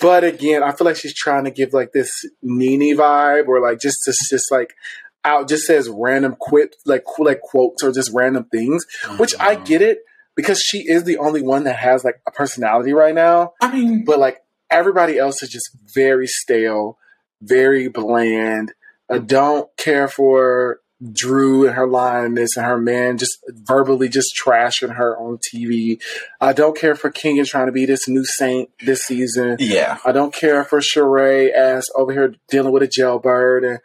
[0.00, 2.10] But again, I feel like she's trying to give like this
[2.42, 4.74] Nene vibe or like just just, just like
[5.22, 8.84] out just says random quip like like quotes or just random things,
[9.18, 9.64] which I Mm.
[9.66, 9.98] get it
[10.34, 13.52] because she is the only one that has like a personality right now.
[13.60, 14.38] I mean, But like
[14.72, 16.98] everybody else is just very stale,
[17.40, 18.72] very bland.
[19.10, 20.80] I don't care for
[21.12, 26.00] Drew and her lioness and her man just verbally just trashing her on TV.
[26.40, 29.56] I don't care for King and trying to be this new saint this season.
[29.58, 29.98] yeah.
[30.04, 33.80] I don't care for Sheree as over here dealing with a jailbird and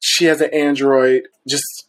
[0.00, 1.28] she has an android.
[1.46, 1.88] Just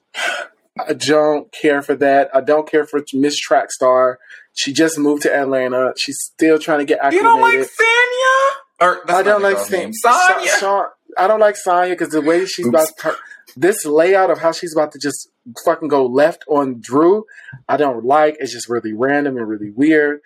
[0.77, 2.29] I don't care for that.
[2.33, 4.15] I don't care for Miss Trackstar.
[4.55, 5.93] She just moved to Atlanta.
[5.97, 8.51] She's still trying to get You don't like Sanya?
[8.81, 9.93] Or I don't like girl's Sa- name.
[9.93, 10.87] Sa- Sa-
[11.17, 12.73] I don't like Sanya because the way she's Oops.
[12.73, 13.15] about her,
[13.55, 15.29] this layout of how she's about to just
[15.63, 17.25] fucking go left on Drew,
[17.69, 18.37] I don't like.
[18.39, 20.21] It's just really random and really weird.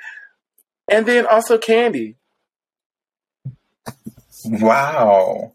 [0.89, 2.15] And then also Kandi.
[4.45, 5.53] Wow.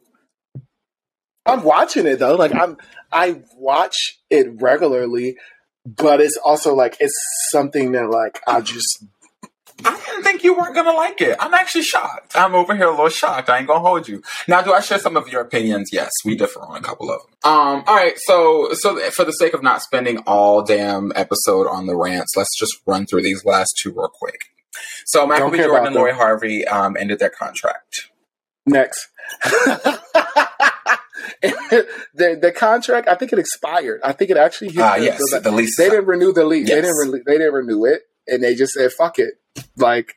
[1.46, 2.36] I'm watching it though.
[2.36, 2.76] Like I'm,
[3.12, 5.36] I watch it regularly,
[5.84, 7.18] but it's also like it's
[7.50, 9.04] something that like I just
[9.84, 11.36] I didn't think you weren't gonna like it.
[11.40, 12.32] I'm actually shocked.
[12.36, 13.50] I'm over here a little shocked.
[13.50, 14.22] I ain't gonna hold you.
[14.46, 15.90] Now, do I share some of your opinions?
[15.92, 17.52] Yes, we differ on a couple of them.
[17.52, 18.14] Um, all right.
[18.16, 22.56] So, so for the sake of not spending all damn episode on the rants, let's
[22.58, 24.38] just run through these last two real quick.
[25.06, 25.58] So, Michael B.
[25.58, 26.12] Jordan and Lori.
[26.12, 28.10] Harvey um, ended their contract.
[28.66, 29.08] next.
[31.42, 34.00] the the contract, I think it expired.
[34.02, 34.82] I think it actually hit.
[34.82, 35.76] Ah, yes, the- lease.
[35.76, 36.68] they didn't renew the lease.
[36.68, 36.96] They didn't.
[36.96, 39.34] Re- they didn't renew it, and they just said fuck it.
[39.76, 40.16] Like,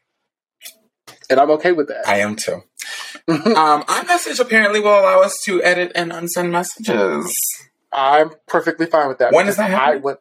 [1.29, 2.07] and I'm okay with that.
[2.07, 2.63] I am too.
[3.27, 7.33] um, iMessage apparently will allow us to edit and unsend messages.
[7.91, 9.33] I'm perfectly fine with that.
[9.33, 9.97] When does that because happen?
[9.97, 10.17] I, would,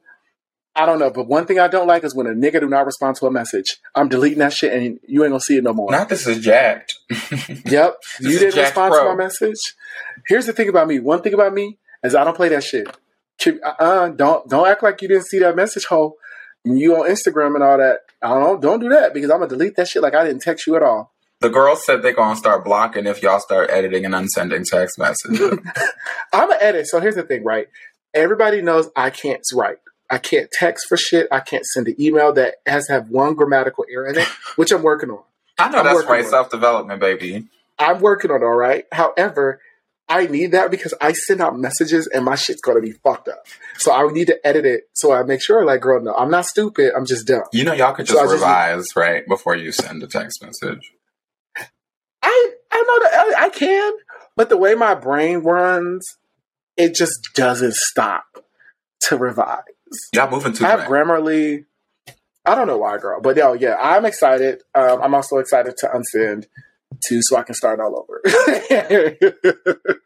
[0.76, 2.84] I don't know, but one thing I don't like is when a nigga do not
[2.84, 3.78] respond to a message.
[3.94, 5.90] I'm deleting that shit, and you ain't gonna see it no more.
[5.90, 6.94] Not this is jacked.
[7.66, 9.04] Yep, you didn't respond Pro.
[9.04, 9.74] to my message.
[10.28, 11.00] Here's the thing about me.
[11.00, 12.88] One thing about me is I don't play that shit.
[13.46, 16.16] Uh-uh, don't don't act like you didn't see that message hole.
[16.64, 18.00] You on Instagram and all that.
[18.22, 18.60] I don't.
[18.60, 20.82] Don't do that because I'm gonna delete that shit like I didn't text you at
[20.82, 21.12] all.
[21.40, 25.58] The girls said they're gonna start blocking if y'all start editing and unsending text messages.
[26.32, 26.86] I'm an edit.
[26.86, 27.68] So here's the thing, right?
[28.14, 29.78] Everybody knows I can't write.
[30.10, 31.26] I can't text for shit.
[31.32, 34.70] I can't send an email that has to have one grammatical error in it, which
[34.72, 35.22] I'm working on.
[35.58, 37.46] I know I'm that's right, self development, baby.
[37.78, 38.84] I'm working on it, all right?
[38.92, 39.60] However,
[40.08, 43.44] I need that because I send out messages and my shit's gonna be fucked up.
[43.78, 46.46] So I need to edit it so I make sure, like, girl, no, I'm not
[46.46, 46.92] stupid.
[46.96, 47.42] I'm just dumb.
[47.52, 50.92] You know, y'all could So just just- revise right before you send a text message.
[52.22, 53.92] I I know that I, I can,
[54.36, 56.16] but the way my brain runs,
[56.76, 58.24] it just doesn't stop
[59.08, 59.62] to revise.
[60.14, 60.80] Y'all moving too I have.
[60.80, 61.64] Grammarly.
[62.44, 64.62] I don't know why, girl, but no, yeah, I'm excited.
[64.74, 66.46] Um, I'm also excited to unsend
[67.08, 68.22] too, so I can start all over.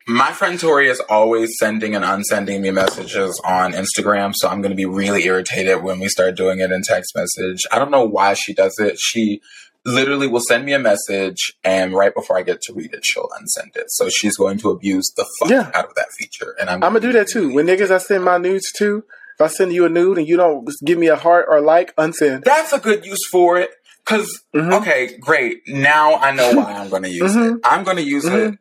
[0.07, 4.71] My friend Tori is always sending and unsending me messages on Instagram, so I'm going
[4.73, 7.61] to be really irritated when we start doing it in text message.
[7.71, 8.99] I don't know why she does it.
[8.99, 9.41] She
[9.85, 13.29] literally will send me a message, and right before I get to read it, she'll
[13.39, 13.87] unsend it.
[13.91, 15.71] So she's going to abuse the fuck Yeah.
[15.75, 17.53] out of that feature, and I'm I'm gonna do that too.
[17.53, 19.05] When niggas I send my nudes to,
[19.41, 21.95] if I send you a nude and you don't give me a heart or like,
[21.97, 22.45] unsend.
[22.45, 23.71] That's a good use for it.
[24.05, 24.81] Because Mhm.
[24.81, 25.63] okay, great.
[25.67, 27.39] Now I know why I'm going to use it.
[27.39, 27.61] Mhm.
[27.65, 28.31] I'm going to use it.
[28.31, 28.59] Mhm.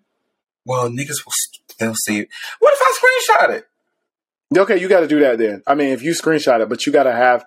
[0.65, 1.33] Well, niggas will
[1.79, 2.27] they'll see.
[2.59, 3.65] What if I screenshot it?
[4.57, 5.63] Okay, you got to do that then.
[5.67, 7.45] I mean, if you screenshot it, but you got to have.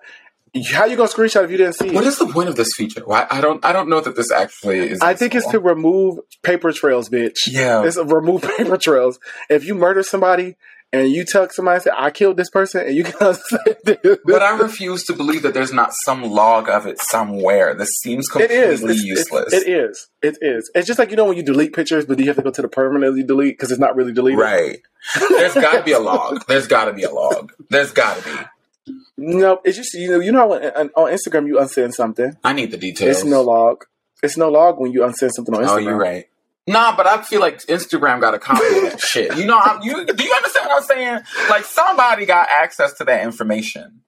[0.71, 1.93] How you gonna screenshot if you didn't see it?
[1.95, 3.01] What is the point of this feature?
[3.03, 5.01] Why I don't I don't know that this actually is.
[5.01, 7.47] I think it's to remove paper trails, bitch.
[7.47, 7.83] Yeah.
[7.83, 9.19] It's a remove paper trails.
[9.49, 10.55] If you murder somebody
[10.93, 14.19] and you tell somebody, say, I killed this person, and you can say this.
[14.23, 17.73] But I refuse to believe that there's not some log of it somewhere.
[17.73, 18.83] This seems It completely is.
[18.83, 19.53] It's, useless.
[19.53, 20.07] It's, it is.
[20.21, 20.71] It is.
[20.75, 22.61] It's just like, you know, when you delete pictures, but you have to go to
[22.61, 24.39] the permanently delete because it's not really deleted.
[24.39, 24.81] Right.
[25.29, 26.45] There's got to be a log.
[26.47, 27.51] There's got to be a log.
[27.71, 28.93] There's got to be.
[29.17, 32.37] No, it's just, you know, you know, how on, on Instagram you unsend something.
[32.43, 33.17] I need the details.
[33.17, 33.85] It's no log.
[34.21, 35.69] It's no log when you unsend something on Instagram.
[35.69, 36.27] Oh, you're right.
[36.65, 39.35] Nah, but I feel like Instagram got a copy of that shit.
[39.35, 41.19] You know, I'm, you do you understand what I'm saying?
[41.49, 44.01] Like somebody got access to that information.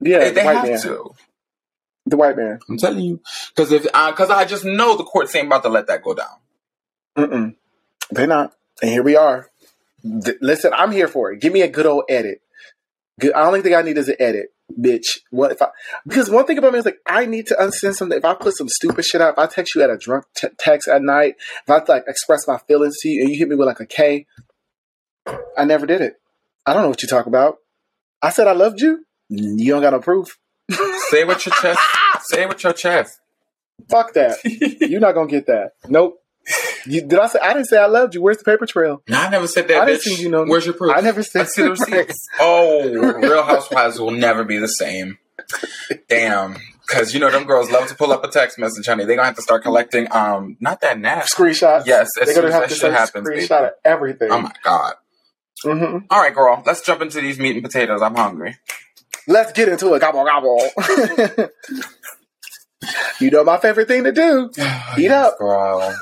[0.00, 0.82] Yeah, they the they white have man.
[0.82, 1.14] to.
[2.06, 2.60] The white man.
[2.68, 3.20] I'm telling you,
[3.54, 6.36] because if because I just know the courts ain't about to let that go down.
[7.16, 7.54] Mm-mm.
[8.10, 8.54] They're not.
[8.82, 9.50] And here we are.
[10.02, 11.40] Th- listen, I'm here for it.
[11.40, 12.40] Give me a good old edit.
[13.18, 13.34] Good.
[13.34, 15.18] I only thing I need is an edit, bitch.
[15.30, 15.68] What if I?
[16.06, 18.18] Because one thing about me is like I need to unsend something.
[18.18, 20.48] If I put some stupid shit out, if I text you at a drunk t-
[20.58, 23.56] text at night, if I like express my feelings to you and you hit me
[23.56, 24.26] with like a K,
[25.56, 26.14] I never did it.
[26.66, 27.56] I don't know what you talk about.
[28.22, 29.04] I said I loved you.
[29.28, 30.38] You don't got no proof.
[30.70, 31.80] Say it with your chest.
[32.22, 33.20] Say it with your chest.
[33.88, 34.38] Fuck that.
[34.44, 35.72] You're not gonna get that.
[35.88, 36.19] Nope.
[36.86, 38.22] You, did I say I didn't say I loved you?
[38.22, 39.02] Where's the paper trail?
[39.08, 40.16] No, I never said that, I didn't bitch.
[40.16, 40.92] see you know- Where's your proof?
[40.96, 42.26] I never said Let's see the receipts.
[42.40, 42.88] Oh,
[43.18, 45.18] Real Housewives will never be the same.
[46.08, 46.56] Damn.
[46.86, 49.04] Because, you know, them girls love to pull up a text message, honey.
[49.04, 51.40] They're going to have to start collecting, um, not that nasty.
[51.40, 51.86] Screenshots.
[51.86, 53.42] Yes, they're gonna have to shit send a baby.
[53.46, 54.28] screenshot of everything.
[54.32, 54.94] Oh, my God.
[55.62, 56.62] hmm All right, girl.
[56.66, 58.02] Let's jump into these meat and potatoes.
[58.02, 58.56] I'm hungry.
[59.28, 60.00] Let's get into it.
[60.00, 60.68] Gobble gobble.
[63.20, 64.50] you know my favorite thing to do.
[64.98, 65.38] Eat up.
[65.38, 65.94] girl.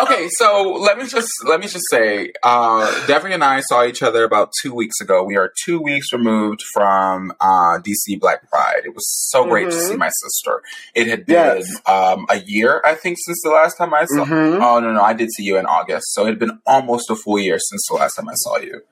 [0.00, 4.22] Okay, so let me just let me just say, uh, and I saw each other
[4.24, 5.24] about two weeks ago.
[5.24, 8.82] We are two weeks removed from uh, DC Black Pride.
[8.84, 10.62] It was so great to see my sister.
[10.94, 11.80] It had been Yes.
[11.86, 14.24] um, a year, I think, since the last time I saw.
[14.24, 14.60] Mhm.
[14.62, 17.16] Oh no, no, I did see you in August, so it had been almost a
[17.16, 18.82] full year since the last time I saw you.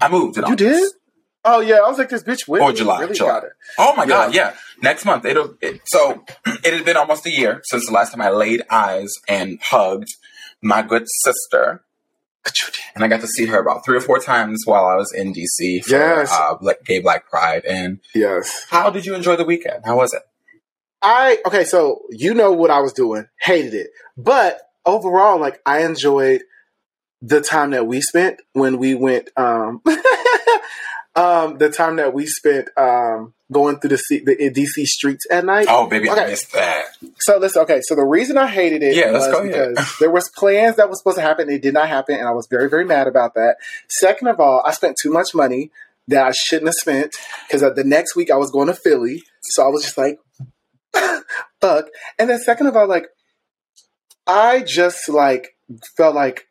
[0.00, 0.58] I moved in You August.
[0.82, 0.92] did?
[1.46, 2.48] Oh yeah, I was like this bitch.
[2.48, 3.30] Whitney Or July, really July.
[3.30, 3.52] got it.
[3.78, 4.54] Oh my god, yeah.
[4.82, 8.20] Next month it'll it, so it had been almost a year since the last time
[8.22, 10.08] I laid eyes and hugged
[10.64, 11.84] my good sister.
[12.94, 15.32] And I got to see her about three or four times while I was in
[15.32, 16.30] DC for Yes.
[16.32, 17.64] uh, Gay Black Pride.
[17.64, 18.66] And Yes.
[18.68, 19.84] how did you enjoy the weekend?
[19.86, 20.22] How was it?
[21.00, 23.26] I okay, so you know what I was doing.
[23.40, 23.90] Hated it.
[24.16, 26.42] But overall, like I enjoyed
[27.20, 29.82] the time that we spent when we went um
[31.16, 35.44] Um, the time that we spent um going through the, C- the DC streets at
[35.44, 35.66] night.
[35.68, 36.26] Oh, baby, I Okay.
[36.28, 36.84] missed that.
[37.20, 37.80] So listen, okay.
[37.82, 39.70] So the reason I hated it Yeah, was go ahead.
[39.74, 41.48] because there was plans that was supposed to happen.
[41.48, 43.56] and it did not happen, and I was very, very mad about that.
[43.88, 45.70] Second of all, I spent too much money
[46.08, 47.14] that I shouldn't have spent
[47.46, 50.18] because the next week I was going to Philly, so I was just like,
[51.60, 51.86] fuck.
[52.18, 53.06] And then second of all, like,
[54.26, 55.56] I just like
[55.96, 56.48] felt like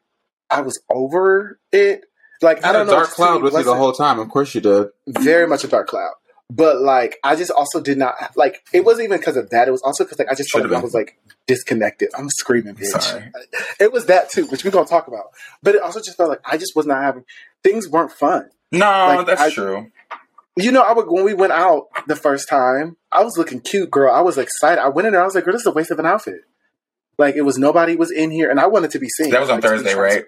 [0.49, 2.05] I was over it.
[2.41, 4.19] Like I don't know, dark cloud with you the whole time.
[4.19, 4.87] Of course you did.
[5.07, 6.11] very much a dark cloud.
[6.49, 8.63] But like, I just also did not like.
[8.73, 9.67] It wasn't even because of that.
[9.67, 12.09] It was also because like I just felt like I was like disconnected.
[12.17, 13.01] I'm screaming, bitch.
[13.01, 13.31] Sorry.
[13.79, 15.27] It was that too, which we're gonna talk about.
[15.63, 17.23] But it also just felt like I just was not having
[17.63, 18.49] things weren't fun.
[18.71, 19.91] No, Like, that's I- true.
[20.55, 23.89] You know, I would when we went out the first time, I was looking cute,
[23.89, 24.13] girl.
[24.13, 24.79] I was excited.
[24.79, 25.21] I went in there.
[25.23, 26.41] I was like, girl, this is a waste of an outfit.
[27.17, 29.31] Like it was nobody was in here, and I wanted to be seen.
[29.31, 30.25] That was on Like, Thursday, right?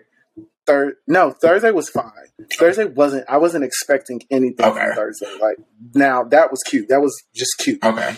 [0.68, 2.12] Third, no, Thursday was fine.
[2.58, 3.26] Thursday wasn't.
[3.30, 4.88] I wasn't expecting anything Okay.
[4.88, 5.38] from Thursday.
[5.40, 5.58] Like
[5.94, 6.90] now, that was cute.
[6.90, 7.84] That was just cute.
[7.84, 8.16] Okay.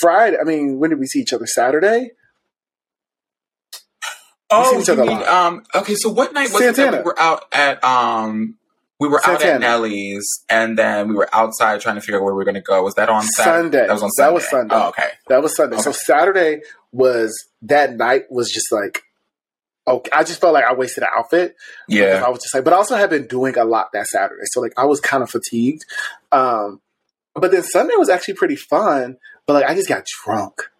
[0.00, 0.36] Friday.
[0.40, 1.46] I mean, when did we see each other?
[1.46, 2.12] Saturday.
[4.48, 5.96] Oh, seen each other you mean, um, okay.
[5.96, 7.82] So what night was it that we were out at?
[7.82, 8.56] Um,
[9.00, 9.58] we were out at Santana.
[9.58, 12.60] Nellie's, and then we were outside trying to figure out where we were going to
[12.60, 12.82] go.
[12.84, 13.62] Was that on Saturday?
[13.62, 13.86] Sunday.
[13.88, 14.28] That was on Sunday.
[14.28, 14.74] That was Sunday.
[14.76, 15.08] Oh, okay.
[15.28, 15.76] That was Sunday.
[15.78, 16.60] So Saturday
[16.92, 19.02] was that night was just like
[19.86, 20.10] okay.
[20.12, 21.56] I just felt like I wasted an outfit.
[21.88, 22.22] Yeah.
[22.24, 24.60] I was just like, but I also had been doing a lot that Saturday, so
[24.60, 25.84] like I was kind of fatigued.
[26.32, 26.80] Um,
[27.34, 29.18] but then Sunday was actually pretty fun.
[29.46, 30.70] But like I just got drunk,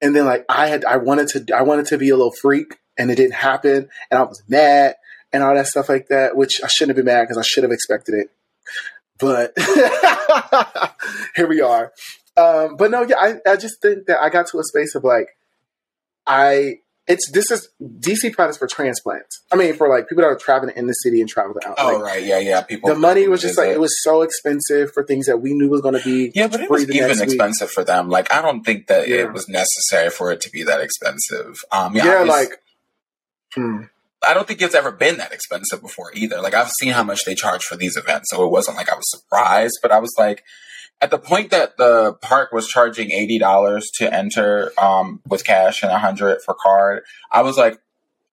[0.00, 2.78] and then like I had I wanted to I wanted to be a little freak,
[2.96, 4.96] and it didn't happen, and I was mad
[5.32, 6.36] and all that stuff like that.
[6.36, 8.30] Which I shouldn't have been mad because I should have expected it.
[9.18, 9.52] But
[11.36, 11.92] here we are.
[12.36, 15.04] Um, but no, yeah, I, I just think that I got to a space of
[15.04, 15.36] like
[16.26, 19.42] I it's this is DC products for transplants.
[19.52, 21.74] I mean, for like people that are traveling in the city and traveling out.
[21.76, 22.62] Oh Like, right, yeah, yeah.
[22.62, 22.88] People.
[22.88, 25.82] the money was just like it was so expensive for things that we knew was
[25.82, 27.28] going to be Yeah, but it was even next week.
[27.28, 28.08] expensive for them.
[28.08, 29.16] Like I don't think that Yeah.
[29.16, 31.58] it was necessary for it to be that expensive.
[31.70, 32.62] Um, yeah, Yeah, like
[33.54, 33.82] hmm.
[34.26, 36.40] I don't think it's ever been that expensive before either.
[36.40, 38.94] Like I've seen how much they charge for these events, so it wasn't like I
[38.94, 40.42] was surprised, but I was like,
[41.00, 45.82] at the point that the park was charging eighty dollars to enter um, with cash
[45.82, 47.78] and a hundred for card, I was like,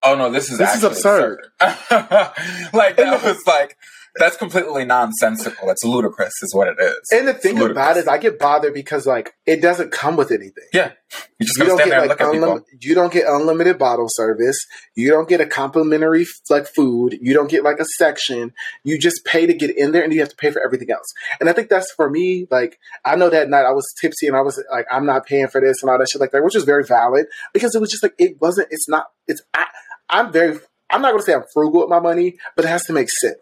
[0.04, 1.48] oh no, this is This is absurd.
[1.60, 1.82] absurd.
[2.74, 3.78] like that was like
[4.18, 5.68] that's completely nonsensical.
[5.68, 7.00] That's ludicrous, is what it is.
[7.14, 10.32] and the thing about it is, I get bothered because like it doesn't come with
[10.32, 10.66] anything.
[10.74, 10.92] yeah,
[11.40, 12.48] you just You don't stand get there and like look at people.
[12.60, 14.58] unlim- you don't get unlimited bottle service.
[14.96, 17.18] You don't get a complimentary like food.
[17.22, 18.54] You don't get like a section.
[18.84, 21.08] You just pay to get in there, and you have to pay for everything else.
[21.40, 22.48] And I think that's for me.
[22.52, 25.48] Like I know that night I was tipsy, and I was like, I'm not paying
[25.48, 27.90] for this and all that shit like that, which is very valid because it was
[27.92, 28.68] just like it wasn't.
[28.72, 29.08] It's not.
[29.28, 29.66] It's I.
[30.10, 30.60] I'm very.
[30.90, 33.08] I'm not going to say I'm frugal with my money, but it has to make
[33.10, 33.42] sense.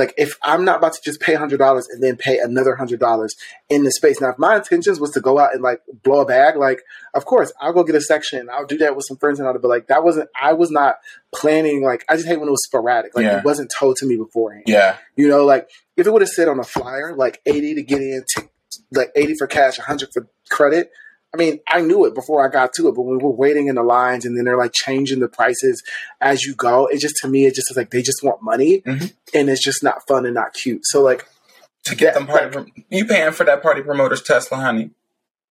[0.00, 3.00] Like if I'm not about to just pay hundred dollars and then pay another hundred
[3.00, 3.36] dollars
[3.68, 4.20] in the space.
[4.20, 6.82] Now, if my intentions was to go out and like blow a bag, like
[7.14, 8.48] of course I'll go get a section.
[8.52, 9.60] I'll do that with some friends and all that.
[9.62, 10.28] But like that wasn't.
[10.40, 10.96] I was not
[11.34, 11.82] planning.
[11.84, 13.14] Like I just hate when it was sporadic.
[13.14, 13.38] Like Yeah.
[13.38, 14.64] it wasn't told to me beforehand.
[14.66, 17.82] Yeah, You know, like if it would have said on a flyer like eighty to
[17.82, 18.46] get in, t-
[18.92, 20.90] like eighty for cash, hundred for credit.
[21.32, 23.68] I mean, I knew it before I got to it, but when we were waiting
[23.68, 25.82] in the lines and then they're like changing the prices
[26.20, 28.80] as you go, it just to me it just is like they just want money,
[28.80, 29.12] Mhm.
[29.34, 30.80] and it's just not fun and not cute.
[30.84, 31.26] So like
[31.84, 32.50] to get That- them party.
[32.50, 34.90] prom- you paying for that party promoter's Tesla, honey?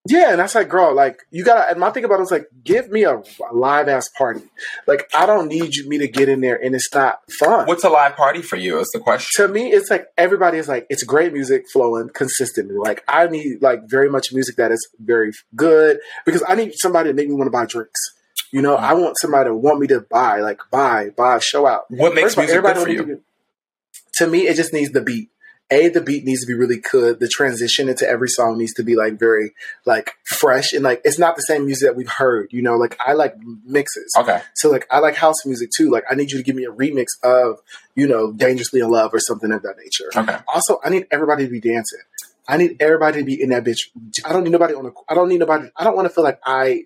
[0.07, 1.69] Yeah, and that's like, girl, like you gotta.
[1.69, 4.41] And my thing about it was like, give me a, a live ass party.
[4.87, 7.67] Like I don't need you, me to get in there and it's not fun.
[7.67, 8.79] What's a live party for you?
[8.79, 9.45] Is the question.
[9.45, 12.75] to me, it's like everybody is like, it's great music flowing consistently.
[12.77, 17.09] Like I need like very much music that is very good because I need somebody
[17.09, 17.99] to make me want to buy drinks.
[18.51, 21.83] You know, I want somebody to want me to buy, like buy, buy, show out.
[21.89, 23.05] What makes First of music good for you?
[23.05, 23.21] to-
[24.15, 25.29] To me, it just needs the beat.
[25.71, 27.19] A, the beat needs to be really good.
[27.19, 29.51] The transition into every song needs to be like very
[29.85, 32.49] like fresh and like it's not the same music that we've heard.
[32.51, 34.11] You know, like I like mixes.
[34.17, 34.41] Okay.
[34.55, 35.91] So like I like house music too.
[35.91, 37.59] Like I need you to give me a remix of
[37.95, 40.09] you know Dangerously in Love or something of that nature.
[40.15, 40.37] Okay.
[40.51, 41.99] Also, I need everybody to be dancing.
[42.47, 43.89] I need everybody to be in that bitch.
[44.25, 44.87] I don't need nobody on.
[44.87, 45.69] A, I don't need nobody.
[45.77, 46.85] I don't want to feel like I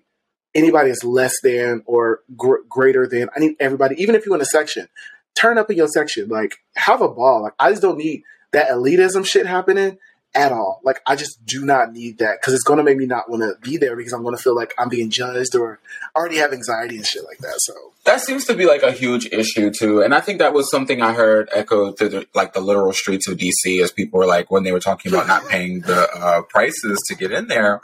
[0.54, 3.30] anybody is less than or gr- greater than.
[3.34, 4.88] I need everybody, even if you're in a section,
[5.34, 6.28] turn up in your section.
[6.28, 7.42] Like have a ball.
[7.42, 9.98] Like I just don't need that elitism shit happening
[10.34, 10.80] at all.
[10.82, 13.54] Like I just do not need that because it's gonna make me not want to
[13.60, 15.78] be there because I'm gonna feel like I'm being judged or
[16.16, 17.54] already have anxiety and shit like that.
[17.58, 20.70] So That seems to be like a huge issue too, and I think that was
[20.70, 24.26] something I heard echoed through the, like the literal streets of DC as people were
[24.26, 27.80] like when they were talking about not paying the uh, prices to get in there.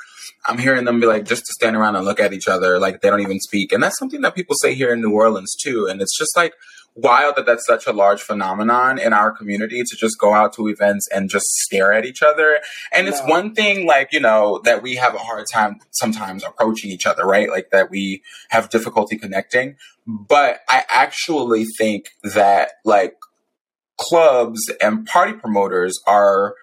[0.46, 3.00] I'm hearing them be like just to stand around and look at each other, like
[3.00, 5.86] they don't even speak, and that's something that people say here in New Orleans too.
[5.86, 6.54] And it's just like,
[6.94, 10.68] wild that that's such a large phenomenon in our community to just go out to
[10.68, 12.60] events and just stare at each other.
[12.92, 16.90] And it's one thing, like, you know, that we have a hard time sometimes approaching
[16.90, 17.48] each other, right?
[17.48, 19.76] Like that we have difficulty connecting.
[20.06, 23.14] But I actually think that, like,
[23.96, 26.54] clubs and party promoters are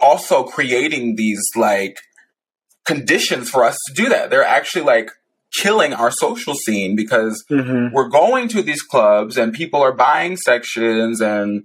[0.00, 1.98] also creating these, like,
[2.84, 4.28] conditions for us to do that.
[4.28, 5.10] They're actually, like,
[5.60, 7.94] killing our social scene because Mm-hmm.
[7.94, 11.64] we're going to these clubs and people are buying sections and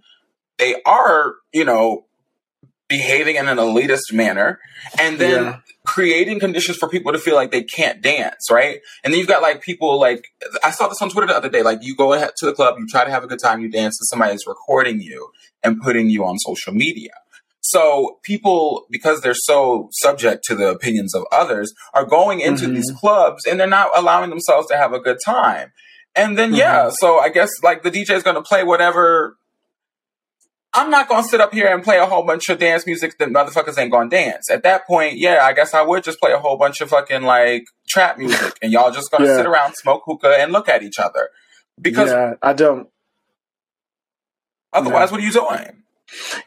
[0.57, 2.05] they are, you know,
[2.87, 4.59] behaving in an elitist manner
[4.99, 5.57] and then Yeah.
[5.85, 8.79] creating conditions for people to feel like they can't dance, right?
[9.03, 10.23] And then you've got like people like
[10.63, 11.61] I saw this on Twitter the other day.
[11.61, 13.69] Like you go ahead to the club, you try to have a good time, you
[13.69, 15.29] dance, and somebody is recording you
[15.63, 17.11] and putting you on social media.
[17.71, 22.75] So people, because they're so subject to the opinions of others, are going into Mhm.
[22.75, 25.71] these clubs and they're not allowing themselves to have a good time.
[26.15, 29.35] And then yeah, so I guess like the DJ is going to play whatever.
[30.73, 33.17] I'm not going to sit up here and play a whole bunch of dance music
[33.19, 34.49] that motherfuckers ain't going to dance.
[34.51, 37.23] At that point, yeah, I guess I would just play a whole bunch of fucking
[37.23, 39.37] like trap music and y'all just going to Yeah.
[39.37, 41.29] sit around, smoke hookah, and look at each other.
[41.81, 42.87] Because yeah, I don't.
[44.73, 45.83] otherwise, what are you doing?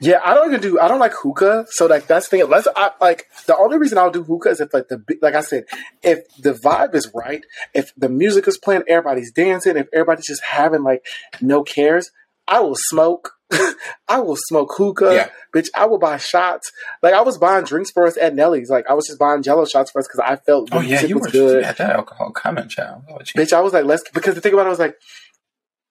[0.00, 0.78] Yeah, I don't even do.
[0.80, 1.66] I don't like hookah.
[1.70, 2.48] So like that's the thing.
[2.48, 5.40] Let's I, like the only reason I'll do hookah is if like the like I
[5.40, 5.64] said,
[6.02, 7.44] if the vibe is right,
[7.74, 11.04] if the music is playing, everybody's dancing, if everybody's just having like
[11.40, 12.10] no cares,
[12.48, 13.32] I will smoke.
[14.08, 15.28] I will smoke hookah, Yeah.
[15.54, 15.68] bitch.
[15.74, 16.72] I will buy shots.
[17.02, 18.70] Like I was buying drinks for us at Nellie's.
[18.70, 21.16] Like I was just buying Jello shots for us because I felt Oh yeah, you
[21.16, 21.56] was were good.
[21.58, 23.02] you had that alcohol coming, child.
[23.10, 23.52] Oh, bitch.
[23.52, 24.96] I was like, let's because the thing about it was like,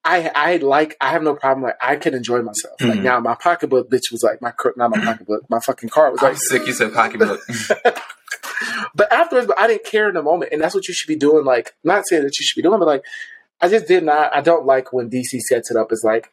[0.03, 1.63] I I like I have no problem.
[1.63, 2.79] Like I can enjoy myself.
[2.81, 3.03] Like Mhm.
[3.03, 6.29] now, my pocketbook bitch was like my not my pocketbook, my fucking car was I'm
[6.29, 6.37] like.
[6.39, 6.65] sick.
[6.65, 7.41] You said pocketbook.
[8.93, 11.15] But afterwards, but I didn't care in the moment, and that's what you should be
[11.15, 11.45] doing.
[11.45, 13.03] Like not saying that you should be doing, but like
[13.59, 14.35] I just did not.
[14.35, 16.31] I don't like when DC sets it up as like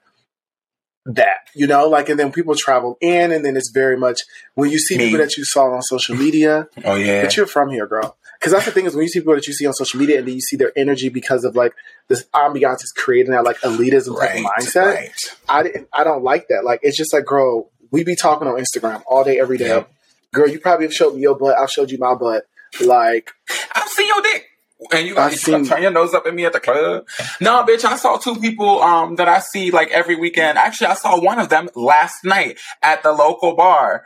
[1.06, 4.20] that, you know, like and then people travel in, and then it's very much
[4.54, 5.04] when you see Me.
[5.06, 6.68] people that you saw on social media.
[6.84, 7.22] oh yeah.
[7.22, 8.16] But you're from here, girl.
[8.38, 10.18] Because that's the thing is when you see people that you see on social media
[10.18, 11.74] and then you see their energy because of like
[12.08, 14.94] this ambiance is creating that like elitism type Right, of mindset.
[14.94, 15.36] right.
[15.48, 16.64] I didn't, I don't like that.
[16.64, 19.68] Like it's just like, girl, we be talking on Instagram all day, every day.
[19.68, 19.90] Yep.
[20.32, 21.56] Girl, you probably have showed me your butt.
[21.58, 22.44] I've showed you my butt.
[22.84, 23.30] Like,
[23.74, 24.44] I've seen your dick.
[24.92, 27.06] And you like seen- turn your nose up at me at the club.
[27.40, 30.58] No, bitch, I saw two people um that I see like every weekend.
[30.58, 34.04] Actually, I saw one of them last night at the local bar.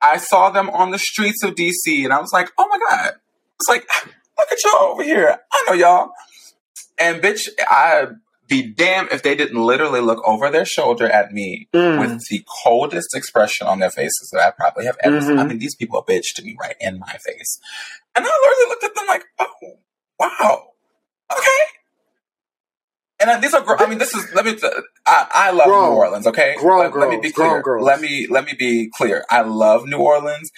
[0.00, 3.14] I saw them on the streets of DC and I was like, oh my God.
[3.62, 3.86] It's like,
[4.38, 5.38] look at y'all over here.
[5.52, 6.10] I know y'all.
[6.98, 8.16] And bitch, I'd
[8.48, 12.44] be damned if they didn't literally look over their shoulder at me mm, with the
[12.64, 15.36] coldest expression on their faces that I probably have ever seen.
[15.36, 15.40] Mhm.
[15.40, 17.60] I mean, these people are bitch to me right in my face.
[18.16, 19.78] And I literally looked at them like, oh,
[20.18, 20.68] wow,
[21.30, 21.48] okay.
[23.20, 24.58] And uh, these are, gr- I mean, this is, let me,
[25.06, 25.90] I, I love Grown.
[25.90, 26.56] New Orleans, okay?
[26.58, 27.62] Grown let, let me be girls, clear.
[27.62, 27.86] girls.
[27.86, 29.24] Let me, let me be clear.
[29.30, 30.50] I love New Orleans,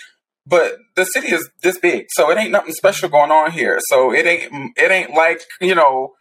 [0.46, 3.78] but the city is this big, so it ain't nothing special going on here.
[3.88, 6.12] So it ain't, it ain't like, you know,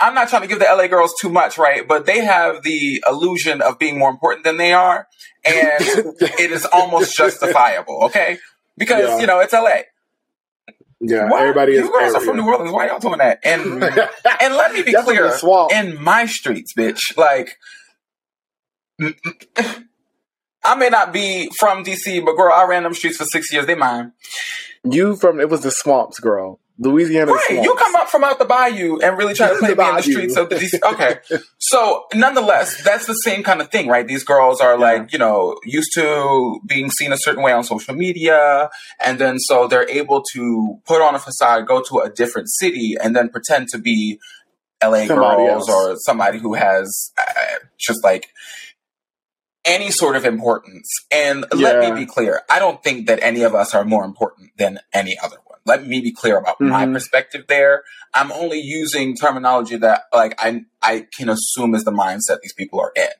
[0.00, 1.86] I'm not trying to give the LA girls too much, right?
[1.86, 5.06] But they have the illusion of being more important than they are.
[5.44, 5.56] And
[6.20, 8.38] it is almost justifiable, okay?
[8.76, 9.18] Because, Yeah.
[9.18, 9.82] you know, it's LA.
[11.00, 12.72] yeah, Why- everybody is you girls are from New Orleans.
[12.72, 13.40] Why y'all doing that?
[13.44, 13.60] And
[14.40, 15.32] and let me be clear,
[15.72, 17.56] in my streets, bitch, like
[20.64, 23.66] I may not be from DC, but girl, I ran them streets for six years.
[23.66, 24.12] They mine.
[24.84, 26.60] you from it was the swamps, girl.
[26.80, 27.42] Louisiana Right.
[27.48, 27.64] swamps.
[27.64, 30.02] You come up from out the bayou and really try to play me in the
[30.02, 30.78] streets of the DC.
[30.92, 31.16] Okay.
[31.58, 34.06] So nonetheless, that's the same kind of thing, right?
[34.06, 37.94] These girls are like, you know, used to being seen a certain way on social
[37.96, 38.70] media.
[39.04, 42.94] And then so they're able to put on a facade, go to a different city
[43.02, 44.20] and then pretend to be
[44.80, 45.70] LA Somebody girls else.
[45.70, 47.24] or somebody who has uh,
[47.76, 48.28] just like
[49.68, 50.88] any sort of importance.
[51.12, 52.42] And let me be clear.
[52.50, 55.58] I don't think that any of us are more important than any other one.
[55.66, 56.94] Let me be clear about my Mhm.
[56.94, 57.82] perspective there.
[58.14, 62.80] I'm only using terminology that like I I can assume is the mindset these people
[62.80, 63.10] are in.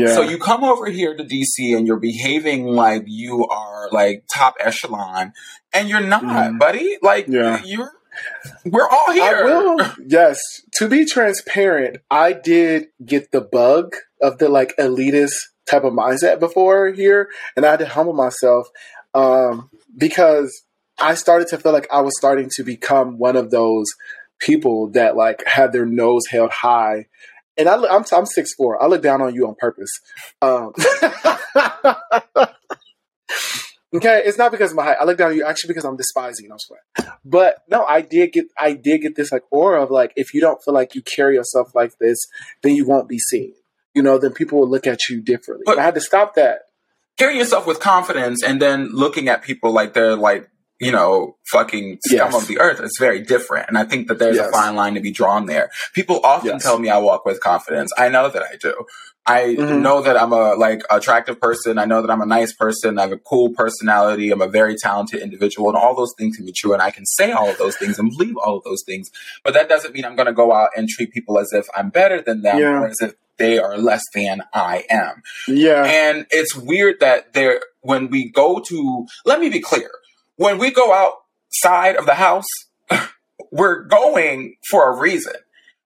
[0.00, 0.14] yeah.
[0.14, 4.54] So you come over here to DC and you're behaving like you are like top
[4.60, 5.32] echelon
[5.72, 6.58] and you're not, Mhm.
[6.58, 6.98] buddy.
[7.02, 7.60] Like Yeah.
[7.64, 7.92] you're
[8.64, 9.44] we're all I here.
[9.44, 9.76] will.
[10.06, 10.38] Yes.
[10.74, 15.34] To be transparent, I did get the bug of the like elitist
[15.68, 18.68] type of mindset before here, and I had to humble myself
[19.14, 20.62] um, because
[20.98, 23.86] I started to feel like I was starting to become one of those
[24.40, 27.06] people that like had their nose held high.
[27.56, 28.82] And I, I'm I'm six four.
[28.82, 29.90] I look down on you on purpose.
[30.42, 30.72] Um,
[33.94, 34.96] Okay, it's not because of my height.
[35.00, 36.50] I look down on you actually because I'm despising.
[36.50, 37.14] I'm sweating.
[37.24, 40.40] But no, I did get I did get this like aura of like if you
[40.40, 42.18] don't feel like you carry yourself like this,
[42.62, 43.54] then you won't be seen.
[43.94, 45.64] You know, then people will look at you differently.
[45.66, 46.62] But- I had to stop that.
[47.16, 50.48] Carrying yourself with confidence and then looking at people like they're like,
[50.80, 52.34] you know, fucking scum Yes.
[52.34, 53.68] of the earth is very different.
[53.68, 54.48] And I think that there's Yes.
[54.48, 55.70] a fine line to be drawn there.
[55.92, 56.64] People often Yes.
[56.64, 57.92] tell me I walk with confidence.
[57.96, 58.84] I know that I do.
[59.26, 59.80] I Mhm.
[59.80, 61.78] know that I'm a like attractive person.
[61.78, 62.98] I know that I'm a nice person.
[62.98, 64.30] I have a cool personality.
[64.32, 66.72] I'm a very talented individual, and all those things can be true.
[66.74, 69.10] And I can say all of those things and believe all of those things.
[69.44, 71.88] But that doesn't mean I'm going to go out and treat people as if I'm
[71.90, 72.80] better than them Yeah.
[72.82, 75.22] or as if they are less than I am.
[75.48, 75.84] Yeah.
[75.84, 79.90] And it's weird that there, when we go to, let me be clear,
[80.36, 82.46] when we go outside of the house,
[83.52, 85.34] we're going for a reason.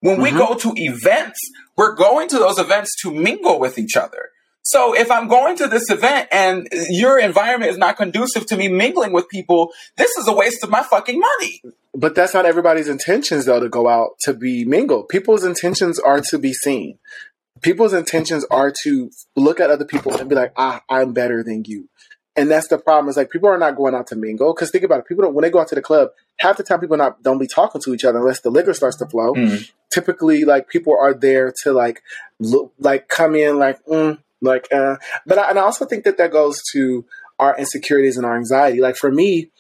[0.01, 0.39] When we Mhm.
[0.39, 1.39] go to events,
[1.77, 4.31] we're going to those events to mingle with each other.
[4.63, 8.69] So if I'm going to this event and your environment is not conducive to me
[8.69, 11.63] mingling with people, this is a waste of my fucking money.
[11.95, 15.09] But that's not everybody's intentions, though, to go out to be mingled.
[15.09, 16.99] People's intentions are to be seen.
[17.63, 21.65] People's intentions are to look at other people and be like, ah, I'm better than
[21.67, 21.89] you.
[22.37, 23.09] And that's the problem.
[23.09, 25.07] Is like people are not going out to mingle because think about it.
[25.07, 26.11] People don't when they go out to the club.
[26.39, 28.97] Half the time, people not don't be talking to each other unless the liquor starts
[28.99, 29.35] to flow.
[29.35, 29.69] Mm.
[29.93, 32.01] Typically, like people are there to like
[32.39, 34.69] look, like come in like, mm, like.
[34.73, 34.97] uh
[35.27, 37.05] But I, and I also think that that goes to
[37.41, 38.81] our insecurities and our anxiety.
[38.81, 39.51] Like for me,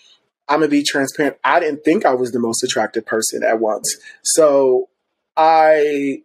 [0.49, 1.36] I'm gonna be transparent.
[1.42, 3.96] I didn't think I was the most attractive person at once.
[4.22, 4.88] So
[5.36, 6.22] I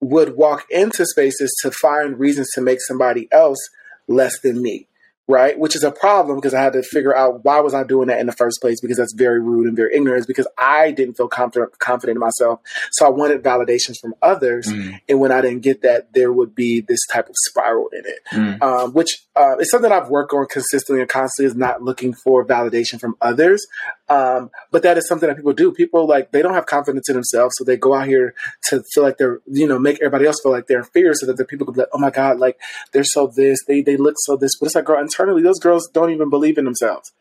[0.00, 3.58] would walk into spaces to find reasons to make somebody else
[4.06, 4.86] less than me.
[5.30, 8.08] Right, which is a problem because I had to figure out why was I doing
[8.08, 10.20] that in the first place because that's very rude and very ignorant.
[10.20, 12.60] It's because I didn't feel confident confident in myself,
[12.92, 14.66] so I wanted validations from others.
[14.68, 15.00] Mm.
[15.06, 18.18] And when I didn't get that, there would be this type of spiral in it
[18.32, 18.62] Mm.
[18.62, 22.44] um, which uh, is something I've worked on consistently and constantly is not looking for
[22.44, 23.66] validation from others.
[24.08, 25.72] Um, but that is something that people do.
[25.72, 28.34] People like they don't have confidence in themselves, so they go out here
[28.68, 31.36] to feel like they're you know make everybody else feel like they're inferior, so that
[31.36, 32.58] the people could be like, oh my god, like
[32.92, 34.52] they're so this, they they look so this.
[34.58, 37.12] But it's like, girl, internally, those girls don't even believe in themselves.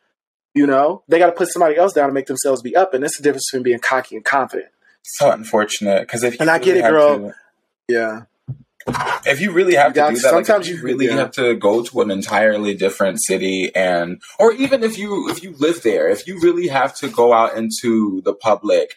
[0.53, 3.03] You know, they got to put somebody else down to make themselves be up, and
[3.03, 4.69] that's the difference between being cocky and confident.
[5.03, 7.19] So unfortunate because if And I get it, girl.
[7.19, 7.33] to-
[7.87, 8.23] Yeah,
[9.25, 11.15] if you really have You to do that, sometimes you you- really yeah.
[11.17, 15.53] have to go to an entirely different city, and or even if you if you
[15.59, 18.95] live there, if you really have to go out into the public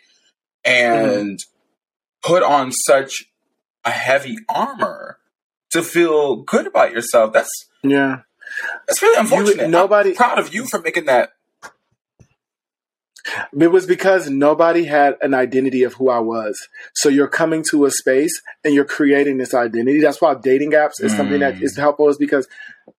[0.64, 2.32] and Mm-hmm.
[2.32, 3.24] put on such
[3.84, 5.18] a heavy armor
[5.72, 7.50] to feel good about yourself, that's
[7.82, 8.20] yeah.
[8.86, 9.64] That's really unfortunate.
[9.64, 11.30] I'm nobody- proud of you for making that.
[13.58, 16.68] It was because nobody had an identity of who I was.
[16.94, 20.00] So you're coming to a space and you're creating this identity.
[20.00, 21.76] That's why dating apps is something that Mm.
[21.76, 22.48] helpful is because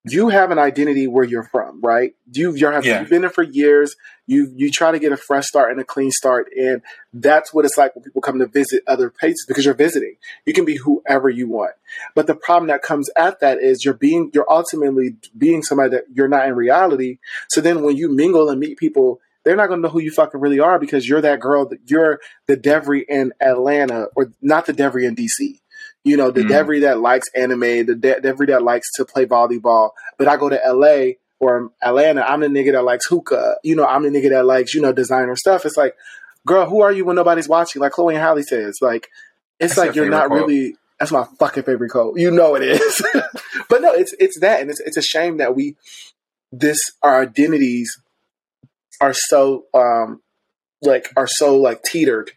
[0.05, 2.13] you have an identity where you're from, right?
[2.31, 3.01] You you're have, Yeah.
[3.01, 3.95] you've been there for years.
[4.25, 6.81] You you try to get a fresh start and a clean start, and
[7.13, 10.15] that's what it's like when people come to visit other places because you're visiting.
[10.45, 11.73] You can be whoever you want,
[12.15, 16.05] but the problem that comes at that is you're being you're ultimately being somebody that
[16.13, 17.17] you're not in reality.
[17.49, 20.11] So then when you mingle and meet people, they're not going to know who you
[20.11, 24.65] fucking really are because you're that girl that you're the Devery in Atlanta or not
[24.65, 25.59] the Devery in DC.
[26.03, 26.49] You know, the Mm.
[26.49, 29.91] Devery that likes anime, the De- Devery that likes to play volleyball.
[30.17, 33.57] But I go to LA or Atlanta, I'm the nigga that likes hookah.
[33.63, 35.65] You know, I'm the nigga that likes, you know, designer stuff.
[35.65, 35.95] It's like,
[36.45, 37.81] girl, who are you when nobody's watching?
[37.81, 39.09] Like Chloe and Halle says, like,
[39.59, 40.47] it's That's like you're not quote.
[40.47, 40.75] really.
[40.99, 42.19] That's my fucking favorite quote.
[42.19, 43.01] You know it is.
[43.69, 45.75] but no, it's it's that, and it's it's a shame that we
[46.51, 47.99] this our identities
[48.99, 50.21] are so um
[50.81, 52.31] like are so like teetered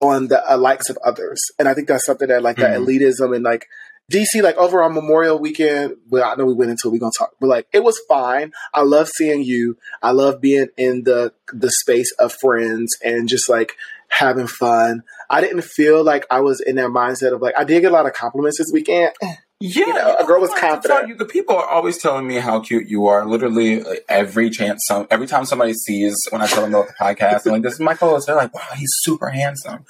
[0.00, 2.86] on the uh, likes of others, and I think that's something that like that Mhm.
[2.86, 3.66] elitism and like
[4.10, 5.96] DC like over on Memorial Weekend.
[6.08, 8.52] Well, I know we went into it, we gonna talk, but like it was fine.
[8.74, 9.76] I love seeing you.
[10.02, 13.74] I love being in the the space of friends and just like
[14.08, 15.02] having fun.
[15.28, 17.94] I didn't feel like I was in that mindset of like I did get a
[17.94, 19.12] lot of compliments this weekend.
[19.60, 21.08] Yeah, You know, a girl was I confident.
[21.08, 23.26] You, the people are always telling me how cute you are.
[23.26, 26.94] Literally, like, every chance, some every time somebody sees when I tell them about the
[26.94, 29.84] podcast, they're like, "This is my co-host." They're like, "Wow, he's super handsome."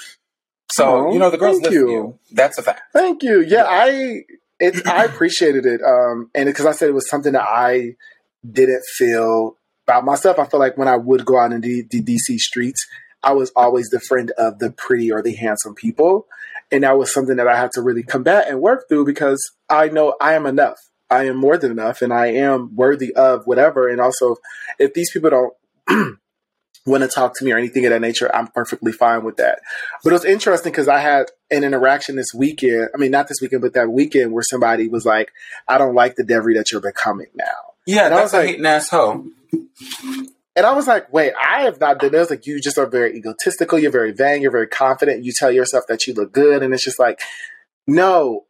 [0.73, 1.91] So Aw, you know, the girls listen to you.
[1.91, 2.19] you.
[2.33, 2.81] That's a fact.
[2.93, 3.41] Thank you.
[3.41, 4.23] Yeah, I
[4.59, 5.81] it I appreciated it.
[5.83, 7.95] Um, and because I said it was something that I
[8.51, 9.57] didn't feel
[9.87, 10.39] about myself.
[10.41, 12.87] I feel like when I would go out in the, the DC streets,
[13.23, 16.27] I was always the friend of the pretty or the handsome people,
[16.73, 19.89] and that was something that I had to really combat and work through because I
[19.89, 20.79] know I am enough.
[21.11, 23.89] I am more than enough, and I am worthy of whatever.
[23.89, 24.37] And also,
[24.79, 26.19] if these people don't.
[26.87, 29.59] Want to talk to me or anything of that nature, I'm perfectly fine with that.
[30.03, 32.89] But it was interesting because I had an interaction this weekend.
[32.95, 35.31] I mean, not this weekend, but that weekend where somebody was like,
[35.69, 37.45] I don't like the Devery that you're becoming now.
[37.87, 39.27] Yeah, And I that's was a like- hating ass hoe.
[40.61, 42.29] And I was like, wait, I have not done this.
[42.29, 43.79] Like, you just are very egotistical.
[43.79, 44.43] You're very vain.
[44.43, 45.25] You're very confident.
[45.25, 46.63] You tell yourself that you look good.
[46.63, 47.19] And it's just like,
[47.87, 48.45] no,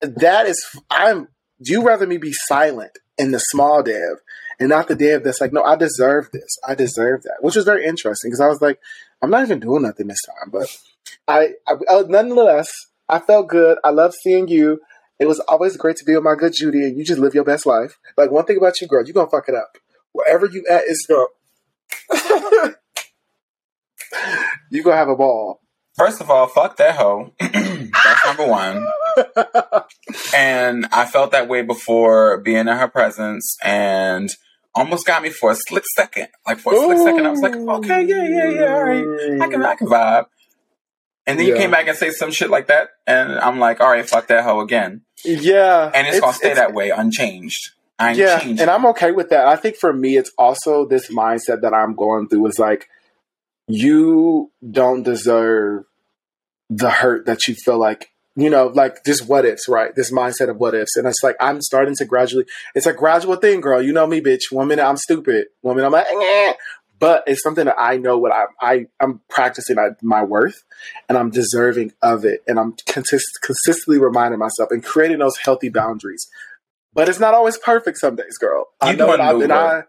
[0.00, 1.26] that is, I'm,
[1.58, 4.18] you rather me be silent in the small dev
[4.60, 6.60] and not the dev that's like, no, I deserve this.
[6.64, 8.78] I deserve that, which was very interesting because I was like,
[9.20, 10.52] I'm not even doing nothing this time.
[10.52, 10.68] But
[11.26, 12.70] I, I uh, nonetheless,
[13.08, 13.78] I felt good.
[13.82, 14.78] I love seeing you.
[15.18, 17.42] It was always great to be with my good Judy, and you just live your
[17.42, 17.98] best life.
[18.16, 19.76] Like one thing about you, girl, you're gonna fuck it up.
[20.12, 21.26] Wherever you at is gonna
[24.70, 25.60] you gonna have a ball.
[25.96, 27.32] First of all, fuck that hoe.
[27.40, 28.86] That's number one.
[30.34, 34.30] and I felt that way before being in her presence and
[34.74, 36.28] almost got me for a slick second.
[36.46, 39.40] Like for a slick second, I was like, okay, yeah, yeah, yeah, all right.
[39.40, 40.26] I can I can vibe.
[41.26, 43.90] And then you came back and say some shit like that, and I'm like, all
[43.90, 45.02] right, fuck that hoe again.
[45.24, 47.72] Yeah, And it's, gonna stay that way, unchanged.
[47.98, 48.60] I ain't yeah, changing.
[48.60, 49.46] and I'm okay with that.
[49.46, 52.88] I think for me, it's also this mindset that I'm going through is like,
[53.66, 55.84] you don't deserve
[56.70, 59.94] the hurt that you feel like, you know, like just what ifs, right?
[59.94, 60.96] This mindset of what ifs.
[60.96, 62.44] And it's like, I'm starting to gradually,
[62.74, 63.82] it's a gradual thing, girl.
[63.82, 64.52] You know me, bitch.
[64.52, 65.46] One minute I'm stupid.
[65.62, 66.54] One minute I'm like, eh.
[67.00, 70.64] But it's something that I know what I, I I'm practicing my, my worth
[71.08, 72.42] and I'm deserving of it.
[72.46, 76.28] And I'm consist, consistently reminding myself and creating those healthy boundaries.
[76.98, 78.70] But it's not always perfect some days, girl.
[78.80, 79.20] I know it.
[79.20, 79.82] I, and I.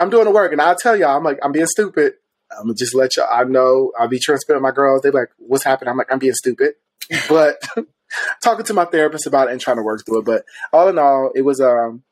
[0.00, 2.14] I'm doing the work, and I'll tell y'all, I'm like, I'm being stupid.
[2.50, 3.28] I'm gonna just let y'all.
[3.30, 3.92] I know.
[3.96, 5.02] I'll be transparent with my girls.
[5.02, 6.74] They like, "What's happening?" I'm like, "I'm being stupid,"
[7.28, 7.62] but
[8.42, 10.24] talking to my therapist about it and trying to work through it.
[10.24, 12.02] But all in all, it was um,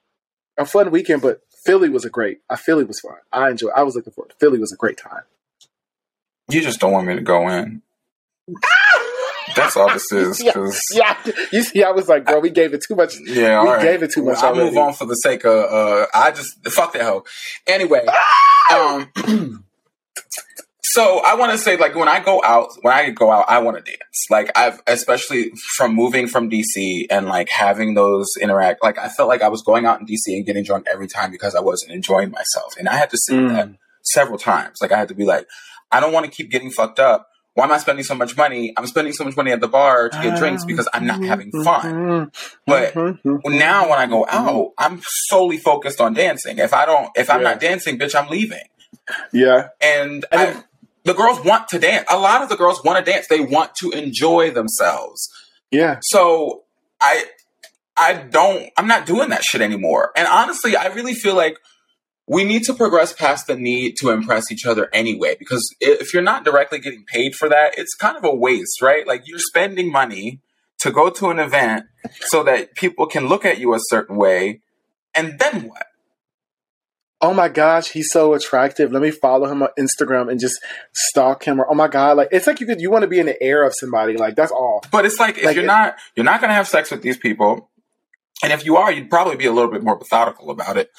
[0.56, 1.20] a fun weekend.
[1.20, 2.42] But Philly was a great.
[2.48, 3.16] I Philly was fun.
[3.32, 3.72] I enjoyed.
[3.74, 4.30] I was looking forward.
[4.30, 5.22] to Philly was a great time.
[6.48, 7.82] you just don't want me to go in.
[9.54, 10.42] That's all this is.
[10.42, 11.32] Yeah, yeah.
[11.52, 13.14] You see, I was like, girl, we gave it too much.
[13.24, 13.82] Yeah, We right.
[13.82, 15.52] gave it too much I'll move on for the sake of.
[15.70, 17.24] Uh, I just fuck that hoe.
[17.66, 18.04] Anyway,
[18.72, 19.10] um,
[20.82, 23.58] so I want to say, like, when I go out, when I go out, I
[23.58, 24.26] want to dance.
[24.30, 28.82] Like, I've especially from moving from DC and like having those interact.
[28.82, 31.30] Like, I felt like I was going out in DC and getting drunk every time
[31.30, 33.68] because I wasn't enjoying myself, and I had to sit with that
[34.02, 34.78] several times.
[34.80, 35.46] Like, I had to be like,
[35.92, 37.28] I don't want to keep getting fucked up.
[37.56, 38.72] Why am I spending so much money?
[38.76, 41.16] I'm spending so much money at the bar to get drinks ah, because I'm not
[41.20, 41.94] mm-hmm, having mm-hmm, fun.
[41.94, 42.24] Mm-hmm,
[42.66, 43.40] but Mhm.
[43.58, 46.58] now when I go out, I'm solely focused on dancing.
[46.58, 47.48] If I don't, if I'm Yeah.
[47.50, 48.66] not dancing, bitch, I'm leaving.
[49.32, 50.64] Yeah, And And I,
[51.04, 52.04] the girls want to dance.
[52.10, 53.26] A lot of the girls want to dance.
[53.28, 55.26] They want to enjoy themselves.
[55.70, 55.98] yeah.
[56.02, 56.64] So
[57.00, 57.24] I,
[57.96, 58.70] I don't.
[58.76, 60.12] I'm not doing that shit anymore.
[60.14, 61.58] And honestly, I really feel like
[62.28, 65.36] we need to progress past the need to impress each other anyway.
[65.38, 69.06] Because if you're not directly getting paid for that, it's kind of a waste, right?
[69.06, 70.40] Like you're spending money
[70.78, 71.86] to go to an event
[72.22, 74.60] so that people can look at you a certain way,
[75.14, 75.86] and then what?
[77.22, 78.92] oh my gosh, he's so attractive.
[78.92, 80.60] Let me follow him on Instagram and just
[80.92, 81.58] stalk him.
[81.58, 83.42] Or oh my god, like it's like you could you want to be in the
[83.42, 84.16] air of somebody.
[84.16, 84.84] Like that's all.
[84.92, 87.02] But it's like if Like you're it- not you're not going to have sex with
[87.02, 87.70] these people,
[88.44, 90.90] and if you are, you'd probably be a little bit more methodical about it.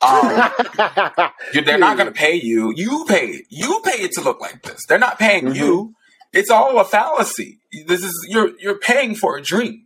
[0.00, 0.50] Um,
[1.64, 2.72] they're not going to pay you.
[2.76, 3.46] You pay it.
[3.48, 4.84] You pay it to look like this.
[4.88, 5.94] They're not paying you.
[6.32, 7.58] It's all a fallacy.
[7.86, 9.84] This is you're you're paying for a dream.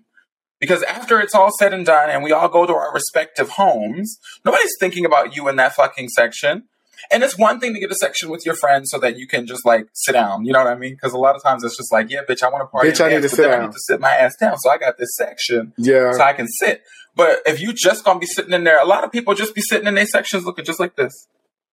[0.59, 4.19] Because after it's all said and done, and we all go to our respective homes,
[4.45, 6.65] nobody's thinking about you in that fucking section.
[7.11, 9.47] And it's one thing to get a section with your friends so that you can
[9.47, 10.45] just like sit down.
[10.45, 10.95] You know what I mean?
[10.95, 12.91] Because a lot of times it's just like, yeah, bitch, I want to party.
[12.91, 14.59] Bitch, I need dance, to sit then I need to sit my ass down.
[14.59, 16.13] So I got this section yeah.
[16.13, 16.83] so I can sit.
[17.15, 19.61] But if you just gonna be sitting in there, a lot of people just be
[19.61, 21.29] sitting in their sections looking just like this.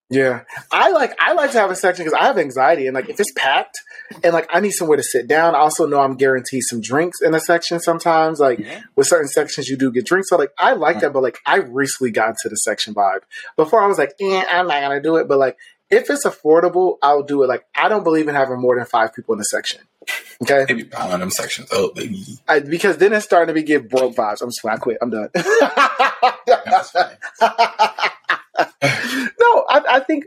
[0.10, 3.10] Yeah, I like I like to have a section because I have anxiety and like
[3.10, 3.78] if it's packed
[4.24, 5.54] and like I need somewhere to sit down.
[5.54, 8.40] I also know I'm guaranteed some drinks in a section sometimes.
[8.40, 8.66] Like
[8.96, 10.30] with certain sections, you do get drinks.
[10.30, 13.24] So like I like that, but like I recently got into the section vibe.
[13.58, 15.28] Before I was like, eh, I'm not gonna do it.
[15.28, 15.58] But like
[15.90, 17.48] if it's affordable, I'll do it.
[17.48, 19.82] Like I don't believe in having more than five people in the section.
[20.44, 22.24] Okay, They be piling them sections up, baby.
[22.48, 24.42] I, because then it's starting to be give broke vibes.
[24.42, 24.98] I'm just I quit.
[25.02, 25.30] I'm done.
[29.40, 30.26] No, I, I think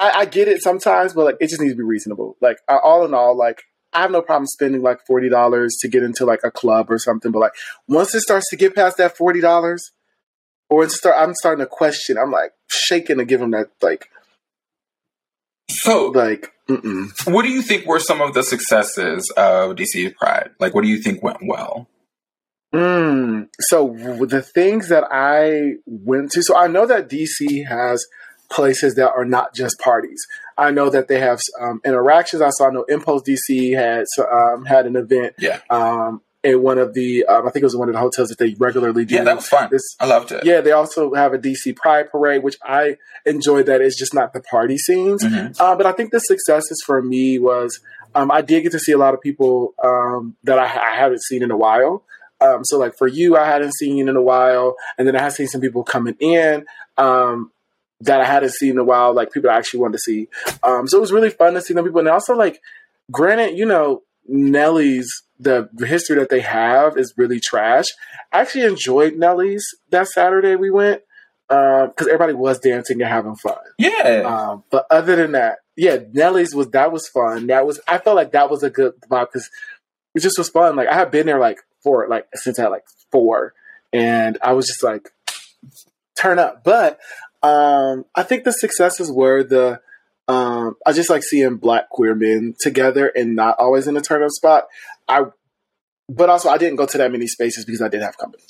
[0.00, 2.36] I, I get it sometimes, but like it just needs to be reasonable.
[2.40, 5.88] Like uh, all in all, like I have no problem spending like forty dollars to
[5.88, 7.30] get into like a club or something.
[7.30, 7.52] But like
[7.86, 9.92] once it starts to get past that forty dollars,
[10.68, 12.18] or start, I'm starting to question.
[12.18, 14.08] I'm like shaking to give them that like
[15.68, 16.50] So, like.
[16.68, 17.10] Mm-mm.
[17.30, 20.50] what do you think were some of the successes of DC Pride?
[20.58, 21.88] Like, what do you think went well?
[22.74, 23.48] Mm.
[23.60, 23.94] So
[24.26, 28.04] the things that I went to, so I know that DC has
[28.50, 30.26] places that are not just parties.
[30.58, 32.42] I know that they have um, interactions.
[32.42, 32.68] I saw.
[32.68, 35.34] I know Impulse DC had um, had an event.
[35.38, 35.60] Yeah.
[35.70, 38.38] Um, in one of the, um, I think it was one of the hotels that
[38.38, 39.14] they regularly do.
[39.16, 39.68] Yeah, that was fun.
[39.70, 40.44] This- I loved it.
[40.44, 43.66] yeah, they also have a DC Pride Parade, which I enjoyed.
[43.66, 45.24] That it's just not the party scenes.
[45.24, 45.56] Mhm.
[45.58, 47.80] Uh, but I think the successes for me was
[48.14, 51.22] um, I did get to see a lot of people um, that I, I haven't
[51.24, 52.02] seen in a while.
[52.40, 55.22] Um, so, like for you, I hadn't seen you in a while, and then I
[55.22, 56.66] had seen some people coming in
[56.98, 57.50] um,
[58.00, 60.28] that I hadn't seen in a while, like people I actually wanted to see.
[60.62, 62.60] Um, so it was really fun to see them people, and also like,
[63.10, 67.86] granted, you know, Nellie's the history that they have is really trash.
[68.32, 71.02] I actually enjoyed Nellie's that Saturday we went
[71.48, 73.58] because everybody was dancing and having fun.
[73.78, 74.22] Yeah.
[74.24, 77.48] Um, but other than that, yeah, Nellie's was that was fun.
[77.48, 79.50] That was I felt like that was a good vibe because
[80.14, 80.76] it just was fun.
[80.76, 83.54] Like I had been there like for like since I had like four,
[83.92, 85.10] and I was just like
[86.16, 86.64] turn up.
[86.64, 87.00] But
[87.42, 89.80] um, I think the successes were the
[90.28, 94.22] um, I just like seeing black queer men together and not always in a turn
[94.22, 94.64] up spot.
[95.08, 95.26] I
[96.08, 98.42] but also I didn't go to that many spaces because I did have company.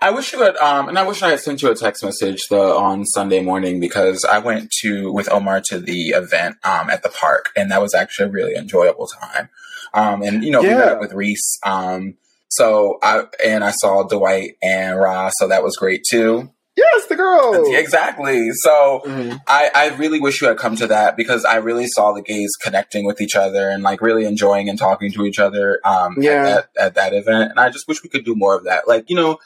[0.00, 2.48] I wish you had, um, and I wish I had sent you a text message
[2.48, 7.02] the, on Sunday morning because I went to with Omar to the event um, at
[7.02, 9.50] the park, and that was actually a really enjoyable time.
[9.94, 11.58] Um, and you know, we met up with Reese.
[11.64, 12.14] Um,
[12.48, 16.50] so I and I saw Dwight and Ra, so that was great too.
[16.76, 17.64] Yes, the girl.
[17.74, 18.50] Exactly.
[18.52, 19.40] So Mhm.
[19.46, 22.50] I, I really wish you had come to that because I really saw the gays
[22.60, 26.32] connecting with each other and like really enjoying and talking to each other um, Yeah.
[26.32, 27.50] at, that, at that event.
[27.50, 28.88] And I just wish we could do more of that.
[28.88, 29.38] Like, you know,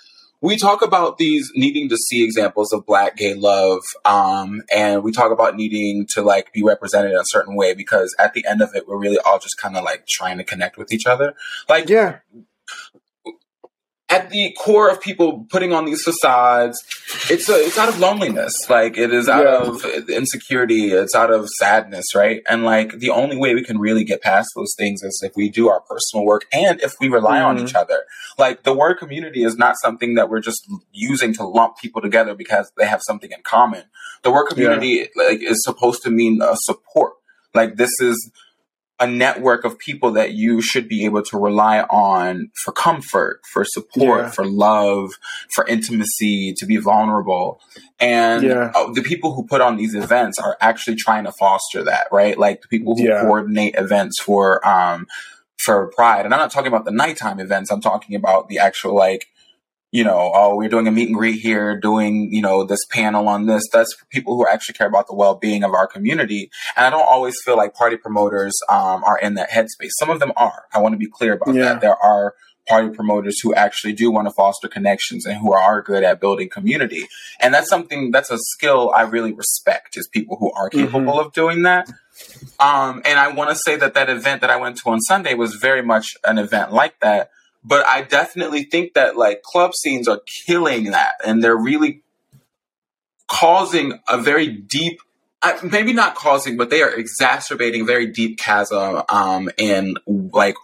[0.42, 5.10] we talk about these needing to see examples of black gay love um, and we
[5.10, 8.60] talk about needing to like be represented in a certain way because at the end
[8.60, 11.34] of it, we're really all just kind of like trying to connect with each other.
[11.68, 12.18] Like, Yeah.
[14.08, 16.78] At the core of people putting on these facades,
[17.28, 18.70] it's a, it's out of loneliness.
[18.70, 19.68] Like it is out Yeah.
[19.68, 20.92] of insecurity.
[20.92, 22.40] It's out of sadness, right?
[22.48, 25.48] And like the only way we can really get past those things is if we
[25.48, 27.64] do our personal work and if we rely on Mhm.
[27.68, 28.04] each other.
[28.38, 32.34] Like the word community is not something that we're just using to lump people together
[32.34, 33.84] because they have something in common.
[34.22, 37.14] The word community like is supposed to mean a support.
[37.54, 38.30] Like this is
[38.98, 43.62] a network of people that you should be able to rely on for comfort, for
[43.64, 44.30] support, Yeah.
[44.30, 45.10] for love,
[45.54, 47.60] for intimacy, to be vulnerable.
[48.00, 48.72] And Yeah.
[48.74, 52.38] uh, the people who put on these events are actually trying to foster that, right?
[52.38, 53.20] Like the people who Yeah.
[53.20, 55.06] coordinate events for um
[55.58, 56.24] for Pride.
[56.24, 57.70] And I'm not talking about the nighttime events.
[57.70, 59.26] I'm talking about the actual like
[59.92, 63.28] you know, oh, we're doing a meet and greet here, doing, you know, this panel
[63.28, 63.62] on this.
[63.72, 66.50] That's for people who actually care about the well being of our community.
[66.76, 69.90] And I don't always feel like party promoters um, are in that headspace.
[69.98, 70.64] Some of them are.
[70.74, 71.62] I want to be clear about Yeah.
[71.64, 71.80] that.
[71.80, 72.34] There are
[72.68, 76.48] party promoters who actually do want to foster connections and who are good at building
[76.48, 77.06] community.
[77.40, 81.32] And that's something that's a skill I really respect is people who are capable of
[81.32, 81.88] doing that.
[82.58, 85.34] Um, and I want to say that that event that I went to on Sunday
[85.34, 87.30] was very much an event like that.
[87.66, 92.02] But I definitely think that like club scenes are killing that, and they're really
[93.28, 95.00] causing a very deep,
[95.42, 100.54] uh, maybe not causing, but they are exacerbating very deep chasm um, in like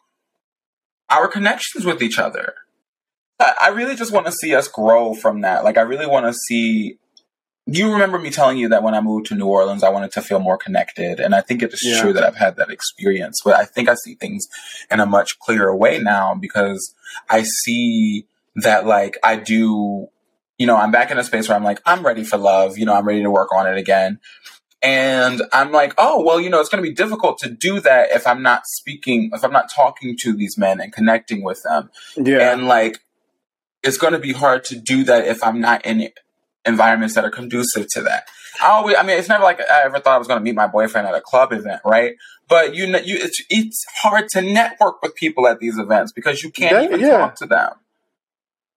[1.11, 2.55] our connections with each other.
[3.41, 5.65] I, I really just want to see us grow from that.
[5.65, 6.99] Like I really want to see
[7.67, 10.23] you remember me telling you that when I moved to New Orleans, I wanted to
[10.23, 11.21] feel more connected.
[11.21, 12.01] And I think it is Yeah.
[12.01, 14.49] true that I've had that experience, but I think I see things
[14.91, 16.95] in a much clearer way now because
[17.31, 20.09] I see that like I do,
[20.59, 22.79] you know, I'm back in a space where I'm like, I'm ready for love.
[22.79, 24.19] You know, I'm ready to work on it again.
[24.83, 28.11] And I'm like, oh, well, you know, it's going to be difficult to do that
[28.11, 31.91] if I'm not speaking, if I'm not talking to these men and connecting with them.
[32.17, 32.53] Yeah.
[32.53, 32.99] And like,
[33.85, 36.01] it's going to be hard to do that if I'm not in
[36.65, 38.29] environments that are conducive to that.
[38.63, 40.55] I always, I mean, it's never like I ever thought I was going to meet
[40.55, 42.15] my boyfriend at a club event, right?
[42.49, 46.43] But you know, you it's it's hard to network with people at these events because
[46.43, 47.19] you can't even yeah.
[47.19, 47.73] talk to them.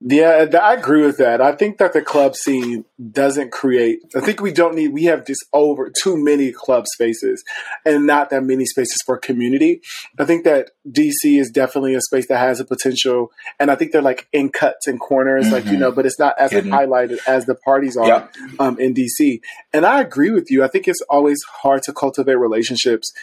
[0.01, 1.39] Yeah, I agree with that.
[1.41, 3.99] I think that the club scene doesn't create.
[4.13, 4.89] I think we don't need.
[4.89, 7.43] We have just over too many club spaces,
[7.85, 9.81] and not that many spaces for community.
[10.19, 13.93] I think that DC is definitely a space that has a potential, and I think
[13.93, 16.71] they're like in cuts and corners, like you know, but it's not as Hidden.
[16.71, 18.33] highlighted as the parties are Yep.
[18.59, 19.39] um, in DC.
[19.73, 20.61] And I agree with you.
[20.63, 23.13] I think it's always hard to cultivate relationships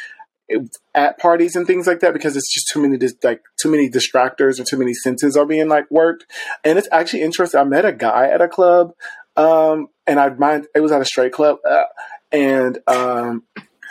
[0.94, 3.88] at parties and things like that because it's just too many dis- like too many
[3.88, 6.26] distractors or too many senses are being like worked.
[6.64, 7.60] And it's actually interesting.
[7.60, 8.92] I met a guy at a club,
[9.36, 11.84] um, and I mind it was at a straight club, uh,
[12.30, 13.44] and um,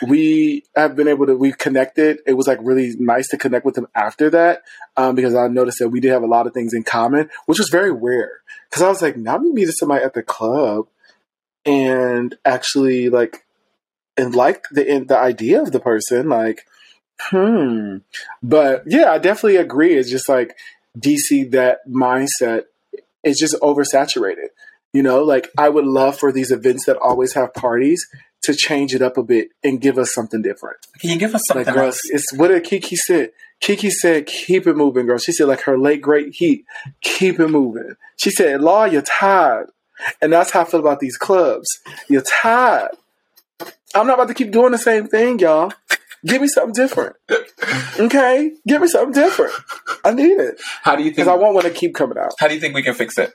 [0.06, 2.18] we have been able to we connected.
[2.26, 4.62] It was like really nice to connect with him after that
[4.96, 7.58] um, because I noticed that we did have a lot of things in common, which
[7.58, 8.40] was very rare.
[8.68, 10.86] Because I was like, now we meeting somebody at the club
[11.64, 13.44] and actually like
[14.16, 16.66] and like the in, the idea of the person, like,
[17.20, 17.98] hmm.
[18.42, 19.94] But yeah, I definitely agree.
[19.96, 20.56] It's just like
[20.98, 22.64] DC that mindset
[23.22, 24.48] is just oversaturated.
[24.92, 28.06] You know, like I would love for these events that always have parties
[28.42, 30.76] to change it up a bit and give us something different.
[31.00, 33.30] Can you give us something Like, girl, it's what did Kiki said.
[33.60, 36.64] Kiki said, "Keep it moving, girl." She said, like her late great heat,
[37.00, 37.94] keep it moving.
[38.16, 39.70] She said, "Law, you're tired,"
[40.20, 41.68] and that's how I feel about these clubs.
[42.08, 42.90] You're tired.
[43.94, 45.72] I'm not about to keep doing the same thing, y'all.
[46.24, 47.16] Give me something different,
[47.98, 48.52] okay?
[48.66, 49.52] Give me something different.
[50.04, 51.16] I need it How do you think?
[51.16, 52.32] because I want one to keep coming out.
[52.38, 53.32] how do you think we can fix it?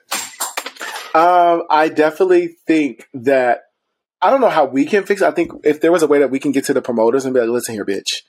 [1.13, 3.63] Um, I definitely think that
[4.21, 5.25] I don't know how we can fix it.
[5.25, 7.33] I think if there was a way that we can get to the promoters and
[7.33, 8.21] be like, listen here, bitch.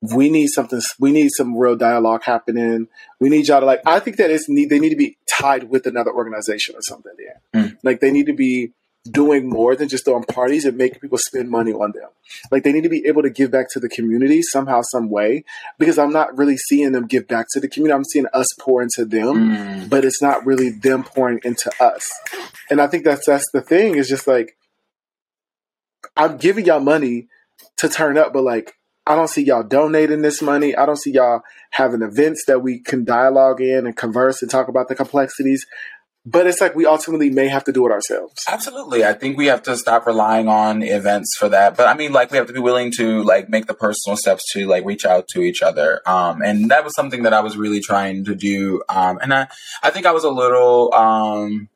[0.00, 0.80] We need something.
[0.98, 2.88] We need some real dialogue happening.
[3.20, 3.80] We need y'all to like.
[3.86, 4.68] I think that it's need.
[4.68, 7.12] They need to be tied with another organization or something.
[7.18, 7.76] Yeah, Mm.
[7.84, 8.72] like they need to be
[9.10, 12.08] doing more than just throwing parties and making people spend money on them.
[12.52, 15.44] Like they need to be able to give back to the community somehow, some way.
[15.78, 17.96] Because I'm not really seeing them give back to the community.
[17.96, 19.88] I'm seeing us pour into them Mm.
[19.88, 22.08] but it's not really them pouring into us.
[22.70, 23.96] And I think that's that's the thing.
[23.96, 24.56] Is just like
[26.16, 27.28] I'm giving y'all money
[27.78, 28.74] to turn up, but like
[29.06, 30.76] I don't see y'all donating this money.
[30.76, 31.40] I don't see y'all
[31.70, 35.66] having events that we can dialogue in and converse and talk about the complexities.
[36.24, 38.34] But it's like we ultimately may have to do it ourselves.
[38.48, 39.04] Absolutely.
[39.04, 41.76] I think we have to stop relying on events for that.
[41.76, 44.44] But I mean, like, we have to be willing to, like, make the personal steps
[44.52, 46.00] to, like, reach out to each other.
[46.06, 48.82] Um, and that was something that I was really trying to do.
[48.88, 49.48] Um, and I,
[49.82, 51.68] I think I was a little, um,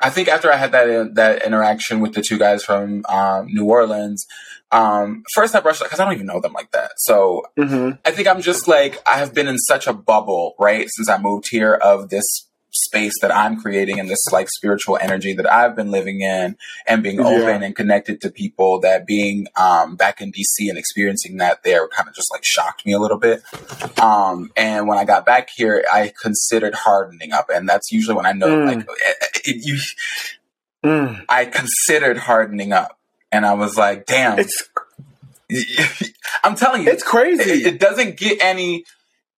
[0.00, 3.64] I think after I had that, that interaction with the two guys from, um, New
[3.64, 4.24] Orleans,
[4.70, 6.92] um, first I brushed, cause I don't even know them like that.
[6.98, 7.98] So Mm-hmm.
[8.04, 11.18] I think I'm just like I have been in such a bubble, right, since I
[11.18, 15.74] moved here of this space that I'm creating and this like spiritual energy that I've
[15.74, 16.56] been living in
[16.86, 17.26] and being Yeah.
[17.26, 21.86] open and connected to people that being um back in DC and experiencing that there
[21.88, 23.42] kind of just like shocked me a little bit.
[24.00, 28.26] Um and when I got back here I considered hardening up and that's usually when
[28.26, 28.66] I know Mm.
[28.66, 29.78] like it, it, you
[30.84, 31.24] Mm.
[31.28, 32.98] I considered hardening up
[33.30, 34.68] and I was like damn It's
[36.44, 37.42] I'm telling you it's crazy.
[37.50, 38.84] it, it doesn't get any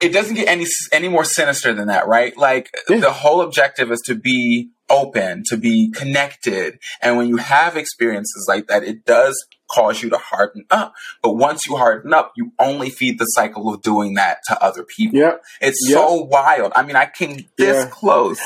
[0.02, 2.98] it doesn't get any any more sinister than that right like Yeah.
[3.00, 8.44] the whole objective is to be open to be connected and when you have experiences
[8.48, 9.34] like that it does
[9.70, 10.92] cause you to harden up
[11.22, 14.82] but once you harden up you only feed the cycle of doing that to other
[14.84, 15.36] people yeah.
[15.62, 15.96] it's Yeah.
[15.96, 17.90] so wild i mean i came this Yeah.
[17.90, 18.40] close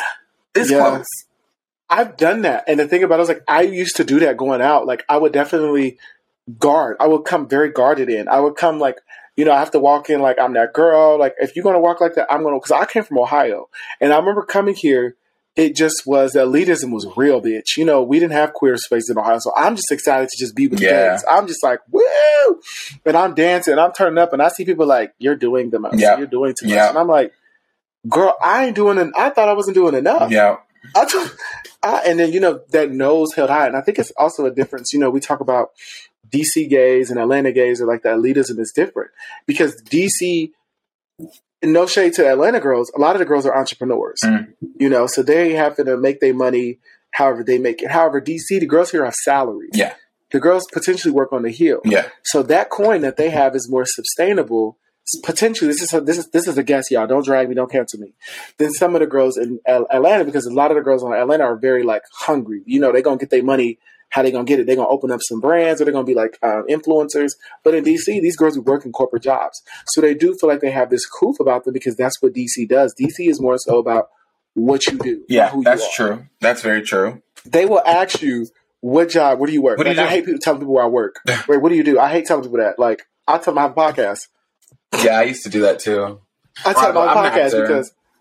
[0.55, 1.07] this close
[1.89, 2.65] I've done that.
[2.67, 4.87] And the thing about it is like I used to do that going out.
[4.87, 5.99] Like I would definitely
[6.59, 6.97] guard.
[6.99, 8.27] I would come very guarded in.
[8.27, 8.97] I would come like,
[9.37, 11.18] you know, I have to walk in like I'm that girl.
[11.18, 13.68] Like if you're gonna walk like that, I'm gonna because I came from Ohio.
[14.01, 15.16] And I remember coming here,
[15.57, 17.76] it just was the elitism was real, bitch.
[17.78, 19.39] You know, we didn't have queer space in Ohio.
[19.39, 21.12] So I'm just excited to just be with the Yeah.
[21.12, 21.24] gays.
[21.30, 22.61] I'm just like, woo!
[23.05, 25.78] And I'm dancing and I'm turning up and I see people like, You're doing the
[25.78, 25.99] most.
[25.99, 26.18] Yeah.
[26.18, 26.74] You're doing too much.
[26.74, 26.89] Yeah.
[26.91, 27.32] And I'm like,
[28.09, 29.09] girl, I ain't doing it.
[29.16, 30.30] I thought I wasn't doing enough.
[30.30, 30.57] yeah
[30.95, 31.30] I told,
[31.87, 34.51] I, and then you know that nose held high, and I think it's also a
[34.51, 34.93] difference.
[34.93, 35.70] You know, we talk about
[36.28, 39.11] DC gays and Atlanta gays, or like the elitism is different
[39.47, 40.51] because DC.
[41.62, 42.93] No shade to Atlanta girls.
[42.95, 44.53] A lot of the girls are entrepreneurs, Mm.
[44.78, 46.78] you know, so they happen to make their money
[47.12, 47.91] however they make it.
[47.91, 49.70] However, DC, the girls here have salaries.
[49.74, 49.95] Yeah.
[50.32, 51.80] the girls potentially work on the hill.
[51.84, 54.76] yeah So that coin that they have is more sustainable.
[55.23, 57.07] Potentially, this is a, this is this is a guess, y'all.
[57.07, 58.15] Don't drag me, don't cancel me.
[58.59, 61.45] Than some of the girls in Atlanta, because a lot of the girls in Atlanta
[61.45, 62.63] are very like hungry.
[62.67, 63.79] You know, they're gonna get their money.
[64.09, 64.67] How they gonna get it?
[64.67, 67.33] They're gonna open up some brands, or they're gonna be like um, influencers.
[67.65, 70.71] But in DC, these girls work in corporate jobs, so they do feel like they
[70.71, 72.95] have this coof about them because that's what DC does.
[72.95, 74.09] DC is more so about
[74.55, 75.23] what you do.
[75.29, 78.47] yeah who you that's true that's very true They will ask you,
[78.81, 79.39] "What job?
[79.39, 80.89] Where do you work?" What do you Like, I hate people telling people where I
[80.89, 81.17] work.
[81.49, 81.99] Wait, what do you do?
[81.99, 82.79] I hate telling people that.
[82.79, 84.29] Like, I tell them I have a podcast.
[85.03, 86.20] Yeah i used to do that too
[86.64, 87.62] I tell them I have I'm a an podcast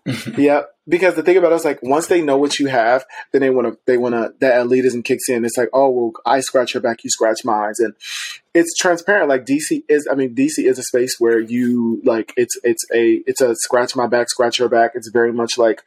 [0.04, 3.04] because, yeah, because the thing about it is like once they know what you have,
[3.32, 5.44] then they want to, they want to, that elitism kicks in.
[5.44, 7.72] It's like, oh, well, I scratch your back, you scratch mine.
[7.78, 7.94] And
[8.54, 9.28] it's transparent.
[9.28, 13.22] Like DC is, I mean, DC is a space where you like, it's, it's a,
[13.26, 14.92] it's a scratch my back, scratch your back.
[14.94, 15.82] It's very much like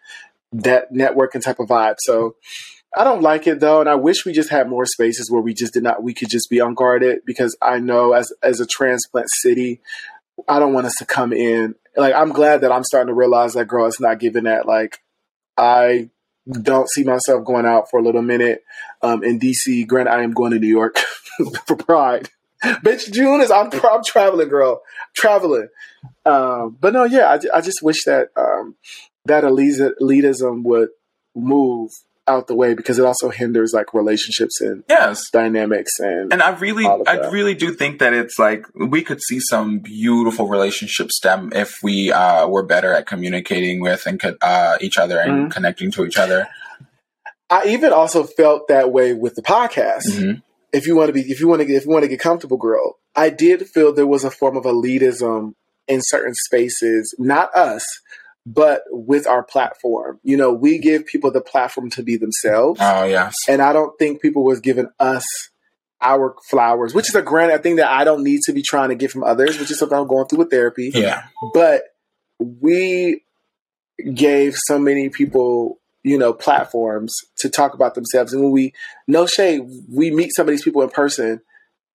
[0.52, 1.96] that networking type of vibe.
[2.00, 2.36] So,
[2.98, 5.54] I don't like it though, and I wish we just had more spaces where we
[5.54, 6.02] just did not.
[6.02, 9.80] We could just be unguarded because I know as as a transplant city,
[10.48, 11.76] I don't want us to come in.
[11.96, 14.66] Like I'm glad that I'm starting to realize that girl, it's not giving that.
[14.66, 15.00] Like
[15.58, 16.10] I
[16.50, 18.64] don't see myself going out for a little minute
[19.02, 19.88] um, in DC.
[19.88, 20.98] Grant, I am going to New York
[21.68, 22.30] for Pride.
[22.64, 24.82] Bitch, June is I'm, I'm traveling, girl,
[25.16, 25.68] traveling.
[26.26, 28.76] Um, but no, yeah, I, I just wish that um,
[29.26, 30.90] that elitism would
[31.36, 31.92] move.
[32.30, 35.30] Out the way because it also hinders like relationships and Yes.
[35.32, 37.32] dynamics and, And I really, I that.
[37.32, 42.12] really do think that it's like we could see some beautiful relationships stem if we
[42.12, 45.52] uh, were better at communicating with and uh, each other and Mhm.
[45.52, 46.48] connecting to each other.
[47.50, 50.06] I even also felt that way with the podcast.
[50.08, 50.42] Mhm.
[50.72, 52.20] If you want to be, if you want to, get, if you want to get
[52.20, 55.54] comfortable, girl, I did feel there was a form of elitism
[55.88, 57.84] in certain spaces, not us,
[58.54, 60.20] but with our platform.
[60.24, 63.98] You know, we give people the platform to be themselves, Oh yes, and I don't
[64.00, 65.24] think people was giving us
[66.02, 68.96] our flowers, which is a grant thing that I don't need to be trying to
[68.96, 70.92] get from others, which is something I'm going through with therapy.
[70.94, 71.24] yeah,
[71.54, 71.84] But
[72.40, 73.24] we
[74.14, 78.74] gave so many people you know platforms to talk about themselves and when we
[79.08, 79.60] no shade
[79.94, 81.42] we meet some of these people in person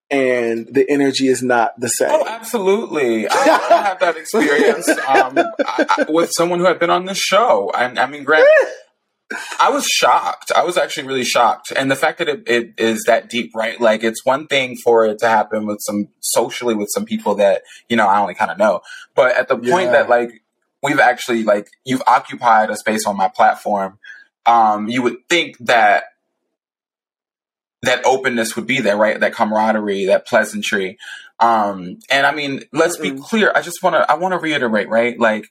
[0.10, 3.28] and the energy is not the same oh absolutely.
[3.28, 7.18] I, I had that experience um, I, I, with someone who had been on this
[7.20, 8.47] show, and I mean, Grant.
[9.60, 10.51] I was shocked.
[10.56, 11.74] I was actually really shocked.
[11.76, 13.82] And the fact that it, it is that deep, right?
[13.82, 17.64] Like it's one thing for it to happen with some socially with some people that,
[17.89, 18.82] you know, I only kind of know.
[19.16, 19.91] But at the point Yeah.
[19.93, 20.43] that like
[20.84, 23.97] we've actually like you've occupied a space on my platform,
[24.45, 26.04] um, you would think that
[27.84, 29.19] that openness would be there, right?
[29.19, 30.97] That camaraderie, that pleasantry.
[31.39, 33.21] Um, and I mean, let's be Mm-mm.
[33.21, 33.51] clear.
[33.53, 35.19] I just want to, I want to reiterate, right?
[35.19, 35.47] Like,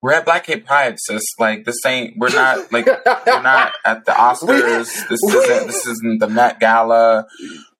[0.00, 1.22] we're at Black Cape Pride, sis.
[1.38, 5.08] Like, this ain't, we're not, like, we're not at the Oscars.
[5.08, 7.26] This isn't, this isn't the Met Gala.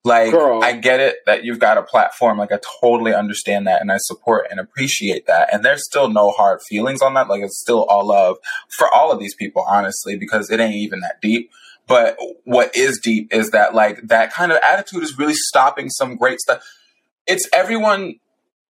[0.05, 0.63] Like, Girl.
[0.63, 2.37] I get it that you've got a platform.
[2.37, 5.51] Like, I totally understand that and I support and appreciate that.
[5.51, 7.29] And there's still no hard feelings on that.
[7.29, 8.37] Like, it's still all love
[8.69, 11.49] for all of these people, honestly, because it ain't even that deep.
[11.87, 16.15] But what is deep is that, like, that kind of attitude is really stopping some
[16.15, 16.61] great stuff.
[17.27, 18.15] It's everyone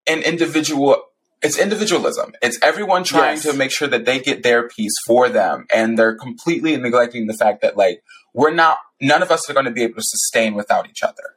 [0.08, 1.04] an individual
[1.42, 2.32] it's individualism.
[2.42, 3.44] It's everyone trying Yes.
[3.44, 5.66] to make sure that they get their piece for them.
[5.74, 8.02] And they're completely neglecting the fact that like
[8.34, 11.36] we're not none of us are going to be able to sustain without each other.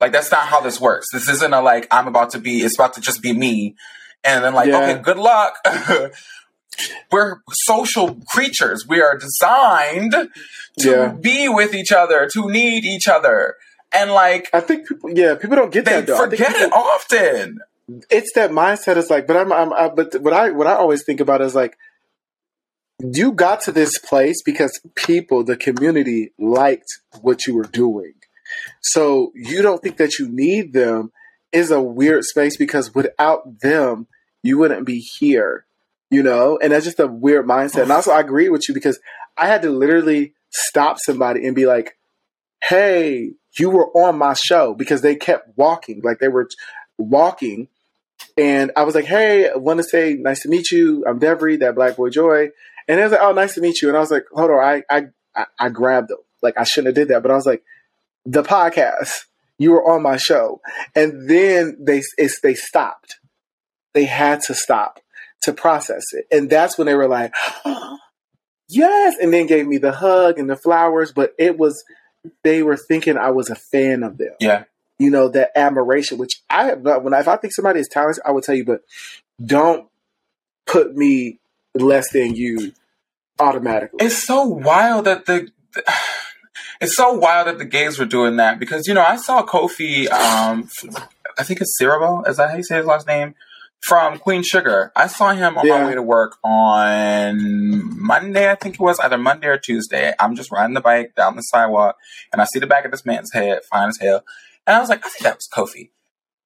[0.00, 1.06] Like that's not how this works.
[1.12, 3.76] This isn't a like I'm about to be it's about to just be me.
[4.24, 4.78] And then like, Yeah.
[4.78, 5.56] okay, good luck.
[7.10, 8.86] we're social creatures.
[8.88, 11.08] We are designed to Yeah.
[11.12, 13.56] be with each other, to need each other.
[13.94, 16.72] And like i think people yeah people don't get they that think forget people- it
[16.72, 17.58] often.
[18.08, 21.04] it's that mindset is like but i'm, I'm I, but what i what i always
[21.04, 21.76] think about is like
[23.00, 26.86] you got to this place because people the community liked
[27.20, 28.14] what you were doing
[28.80, 31.12] so you don't think that you need them
[31.52, 34.06] is a weird space because without them
[34.42, 35.66] you wouldn't be here
[36.12, 39.00] you know and that's just a weird mindset and also i agree with you because
[39.36, 41.96] i had to literally stop somebody and be like
[42.62, 46.48] hey you were on my show because they kept walking like they were
[46.98, 47.68] walking
[48.36, 51.04] and I was like, "Hey, I want to say nice to meet you.
[51.06, 52.50] I'm Devery, that Black Boy Joy."
[52.88, 54.64] And it was like, "Oh, nice to meet you." And I was like, "Hold on,
[54.64, 56.18] I I I, grabbed them.
[56.40, 57.62] Like I shouldn't have did that, but I was like,
[58.24, 59.24] the podcast.
[59.58, 60.60] You were on my show."
[60.94, 62.02] And then they
[62.42, 63.16] they stopped.
[63.92, 65.00] They had to stop
[65.44, 67.32] to process it, and that's when they were like,
[68.68, 71.12] "Yes!" And then gave me the hug and the flowers.
[71.12, 71.82] But it was
[72.44, 74.64] they were thinking I was a fan of them Yeah.
[74.98, 77.88] you know, that admiration, which I have not, when I, if I think somebody is
[77.88, 78.82] talented, I would tell you, but
[79.44, 79.88] don't
[80.66, 81.40] put me
[81.74, 82.72] less than you
[83.40, 84.06] automatically.
[84.06, 85.50] It's so wild that the
[86.80, 90.08] it's so wild that the gays were doing that because you know I saw Kofi
[90.10, 90.68] um
[91.38, 93.34] I think it's Siriboe, is that how you say his last name?
[93.82, 94.92] From Queen Sugar.
[94.94, 99.18] I saw him on my way to work on Monday, I think it was, either
[99.18, 100.14] Monday or Tuesday.
[100.20, 101.96] I'm just riding the bike down the sidewalk
[102.32, 104.24] and I see the back of this man's head, fine as hell.
[104.66, 105.90] And I was like, I think that was Kofi.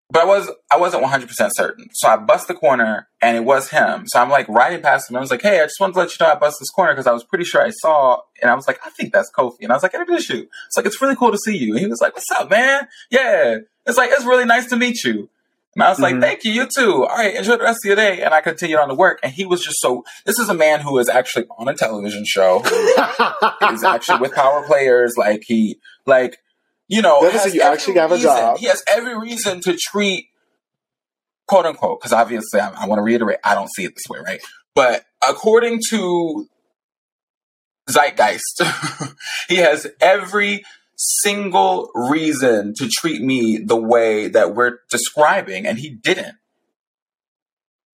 [0.08, 3.44] But I was I wasn't 100 percent certain, so I bust the corner, and it
[3.44, 4.04] was him.
[4.06, 5.16] So I'm like riding past him.
[5.16, 6.92] I was like, "Hey, I just wanted to let you know I bust this corner
[6.92, 9.56] because I was pretty sure I saw." And I was like, "I think that's Kofi."
[9.62, 11.72] And I was like, "I miss you." It's like it's really cool to see you.
[11.72, 12.86] And he was like, "What's up, man?
[13.10, 15.28] Yeah." It's like it's really nice to meet you.
[15.76, 16.20] And I was like, Mhm.
[16.22, 17.04] "Thank you, you too.
[17.04, 19.20] All right, enjoy the rest of your day." And I continued on to work.
[19.22, 20.04] And he was just so.
[20.24, 22.60] This is a man who is actually on a television show.
[23.70, 25.14] He's actually with power players.
[25.18, 26.38] Like he, like
[26.88, 28.58] you know, That is has you actually have a reason- job.
[28.58, 30.26] He has every reason to treat,
[31.46, 34.20] quote unquote, because obviously I, I want to reiterate, I don't see it this way,
[34.24, 34.40] right?
[34.74, 36.46] But according to
[37.90, 38.62] Zeitgeist,
[39.48, 40.64] he has every
[40.96, 46.36] single reason to treat me the way that we're describing, and he didn't.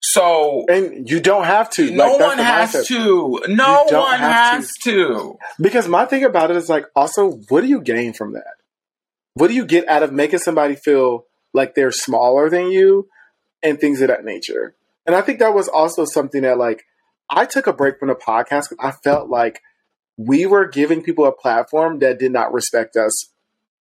[0.05, 1.91] So and you don't have to.
[1.91, 2.87] no Like, one has mindset.
[2.89, 3.43] to.
[3.49, 5.39] No one has to.
[5.61, 8.55] Because my thing about it is like, also, what do you gain from that?
[9.35, 13.09] What do you get out of making somebody feel like they're smaller than you
[13.63, 14.75] and things of that nature?
[15.07, 16.85] And I think that was also something that, like,
[17.31, 19.61] I took a break from the podcast because I felt like
[20.17, 23.31] we were giving people a platform that did not respect us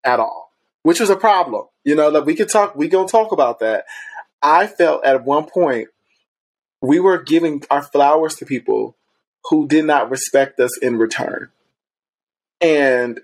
[0.04, 0.52] at all,
[0.84, 1.66] which was a problem.
[1.84, 3.86] You know, like we could talk, we gonna talk about that.
[4.42, 5.90] I felt at one point
[6.82, 8.96] we were giving our flowers to people
[9.50, 11.50] who did not respect us in return.
[12.60, 13.22] And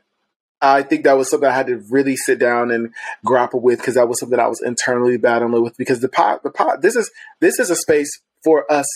[0.62, 2.94] I think that was something I had to really sit down and
[3.24, 6.50] grapple with because that was something I was internally battling with because the pot the
[6.50, 8.88] pot this is this is a space for us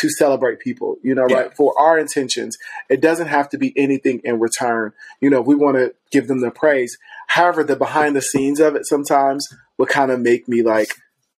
[0.00, 1.36] to celebrate people, you know, Yeah.
[1.36, 1.56] right?
[1.56, 2.56] For our intentions.
[2.88, 4.92] It doesn't have to be anything in return.
[5.20, 6.96] You know, we want to give them the praise.
[7.28, 9.46] However, the behind the scenes of it sometimes
[9.78, 10.94] would kind of make me like,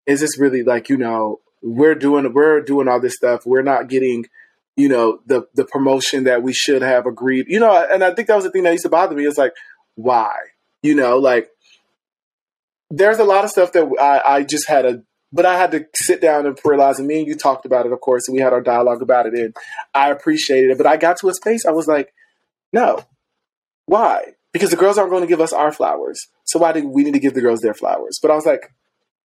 [0.05, 3.45] is this really like, you know, we're doing we're doing all this stuff.
[3.45, 4.25] We're not getting,
[4.75, 7.45] you know, the the promotion that we should have agreed.
[7.47, 9.25] You know, and I think that was the thing that used to bother me.
[9.25, 9.53] It's like,
[9.95, 10.33] why?
[10.83, 11.49] You know, like
[12.89, 15.85] there's a lot of stuff that I, I just had a but I had to
[15.95, 18.41] sit down and realize, and me and you talked about it, of course, and we
[18.41, 19.55] had our dialogue about it, and
[19.93, 20.77] I appreciated it.
[20.77, 22.13] But I got to a space, I was like,
[22.71, 23.03] no.
[23.85, 24.33] Why?
[24.53, 26.19] Because the girls aren't going to give us our flowers.
[26.45, 28.19] So why do we need to give the girls their flowers?
[28.21, 28.73] But I was like,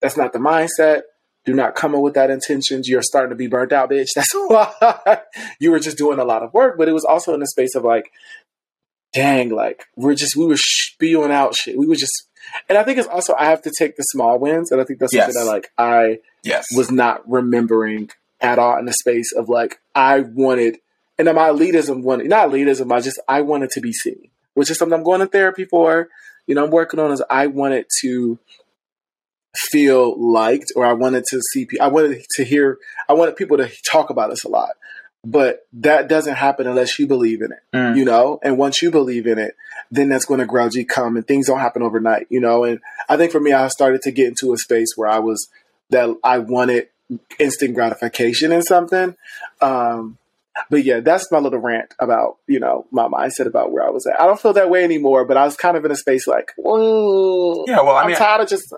[0.01, 1.03] that's not the mindset.
[1.47, 2.89] Do not come in with that intentions.
[2.89, 4.09] You're starting to be burnt out, bitch.
[4.15, 5.23] That's why
[5.59, 6.77] you were just doing a lot of work.
[6.77, 8.11] But it was also in the space of like,
[9.15, 11.79] dang, like we're just we were spewing out shit.
[11.79, 12.29] We were just,
[12.69, 14.99] and I think it's also I have to take the small wins, and I think
[15.01, 15.45] that's something Yes.
[15.45, 16.67] that like I Yes.
[16.77, 20.79] was not remembering at all in the space of like I wanted,
[21.19, 22.93] and then my elitism wanted not elitism.
[22.93, 26.09] I just I wanted to be seen, which is something I'm going to therapy for.
[26.47, 28.39] You know, I'm working on is I wanted to
[29.57, 31.67] feel liked, or I wanted to see.
[31.81, 32.79] I wanted to hear.
[33.09, 34.71] I wanted people to talk about us a lot,
[35.25, 37.61] but that doesn't happen unless you believe in it.
[37.75, 37.97] Mm.
[37.97, 39.55] You know, and once you believe in it,
[39.91, 42.27] then that's going to gradually come, and things don't happen overnight.
[42.31, 45.09] You know, and I think for me, I started to get into a space where
[45.09, 45.49] I was
[45.91, 46.89] that I wanted
[47.39, 49.17] instant gratification in something.
[49.61, 50.17] Um,
[50.69, 54.07] but yeah, that's my little rant about you know my mindset about where I was
[54.07, 54.21] at.
[54.21, 56.53] I don't feel that way anymore, but I was kind of in a space like,
[56.59, 58.73] "Ooh, Yeah, well, I I'm mean, tired of just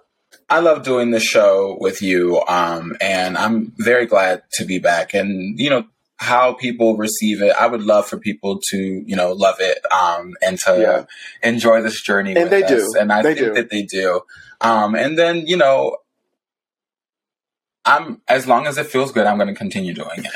[0.49, 5.15] I love doing this show with you, um, and I'm very glad to be back.
[5.15, 5.85] And you know
[6.19, 7.53] how people receive it.
[7.59, 11.05] I would love for people to you know love it um, and to Yeah.
[11.49, 12.35] enjoy this journey.
[12.37, 12.71] And with they us.
[12.71, 13.01] do.
[13.01, 13.55] and I They think do.
[13.55, 14.21] that they do.
[14.61, 15.97] Um, and then you know,
[17.85, 20.31] I'm as long as it feels good, I'm going to continue doing it.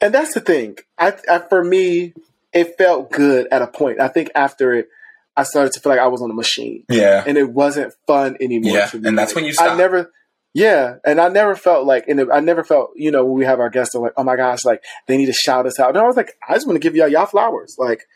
[0.00, 0.78] And that's the thing.
[0.98, 2.14] I, I for me,
[2.52, 4.00] it felt good at a point.
[4.00, 4.88] I think after it,
[5.36, 8.36] I started to feel like I was on a machine, Yeah, and it wasn't fun
[8.40, 8.72] anymore.
[8.76, 10.10] Yeah, and that's when you I never.
[10.52, 13.60] Yeah, and I never felt like, and I never felt, you know, when we have
[13.60, 15.90] our guests, they're like, oh my gosh, like they need to shout us out.
[15.90, 17.76] And I was like, I just want to give y'all y'all flowers.
[17.78, 18.06] Like,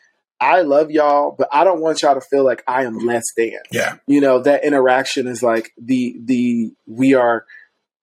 [0.41, 3.53] I love y'all, but I don't want y'all to feel like I am less than
[3.71, 7.45] yeah, you know that interaction is like the the we are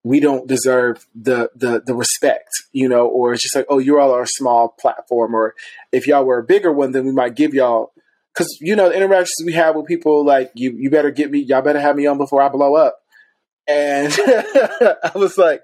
[0.04, 3.98] we don't deserve the the the respect you know or it's just like oh you
[3.98, 5.54] all are a small platform or
[5.92, 7.92] if y'all were a bigger one then we might give y'all
[8.34, 11.38] because you know the interactions we have with people like you you better get me
[11.38, 13.01] y'all better have me on before i blow up
[13.68, 15.62] and i was like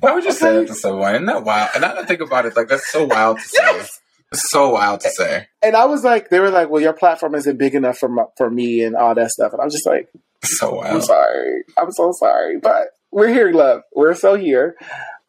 [0.00, 0.58] Why would you say Okay.
[0.60, 1.14] that to someone?
[1.14, 1.70] Isn't that wild?
[1.74, 3.86] And I don't think about it like that's so wild to say.
[4.32, 5.48] It's so wild to say.
[5.62, 8.24] and i was like they were like well your platform isn't big enough for my,
[8.36, 10.08] for me and all that stuff and i'm just like
[10.42, 11.04] so I'm wild.
[11.04, 11.62] sorry.
[11.78, 12.58] I'm so sorry.
[12.58, 13.80] But we're here, love.
[13.94, 14.76] We're so here.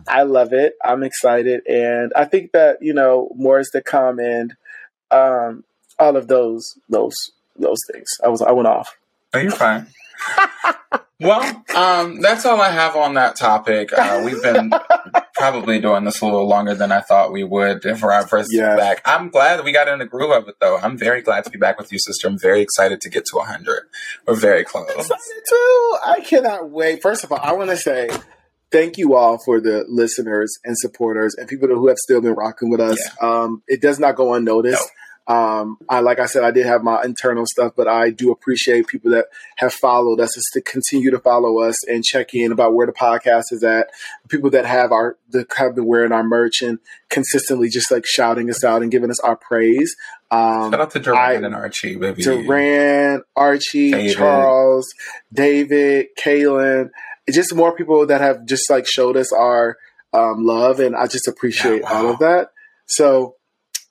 [0.09, 0.73] I love it.
[0.83, 1.65] I'm excited.
[1.67, 4.53] And I think that, you know, more is to come and
[5.11, 5.63] um
[5.97, 7.15] all of those those
[7.57, 8.09] those things.
[8.23, 8.97] I was I went off.
[9.33, 9.87] Oh, you're fine.
[11.19, 13.91] well, um, that's all I have on that topic.
[13.97, 14.71] Uh, we've been
[15.35, 18.75] probably doing this a little longer than I thought we would for our first Yeah.
[18.75, 19.01] back.
[19.05, 20.77] I'm glad that we got in the groove of it, though.
[20.77, 22.27] I'm very glad to be back with you, sister.
[22.27, 23.83] I'm very excited to get to 100.
[24.27, 25.07] We're very close.
[25.07, 25.97] too.
[26.05, 27.01] I cannot wait.
[27.01, 28.09] First of all, I want to say
[28.71, 32.69] thank you all for the listeners and supporters and people who have still been rocking
[32.69, 32.99] with us.
[33.21, 34.89] Um, it does not go unnoticed.
[35.27, 38.87] Um, I like I said, I did have my internal stuff, but I do appreciate
[38.87, 39.25] people that
[39.57, 42.93] have followed us, is to continue to follow us and check in about where the
[42.93, 43.89] podcast is at.
[44.29, 46.77] People that have our that have been wearing our merch and
[47.09, 49.95] consistently just like shouting us out and giving us our praise.
[50.29, 52.21] Um, Shout out to Duran I- and Archie, baby.
[52.21, 54.15] Duran, Archie, David.
[54.17, 54.87] Charles,
[55.33, 56.89] David, Kaylin,
[57.31, 59.77] just more people that have just like showed us our
[60.13, 62.05] um, love, and I just appreciate Yeah, wow.
[62.05, 62.49] all of that.
[62.85, 63.35] So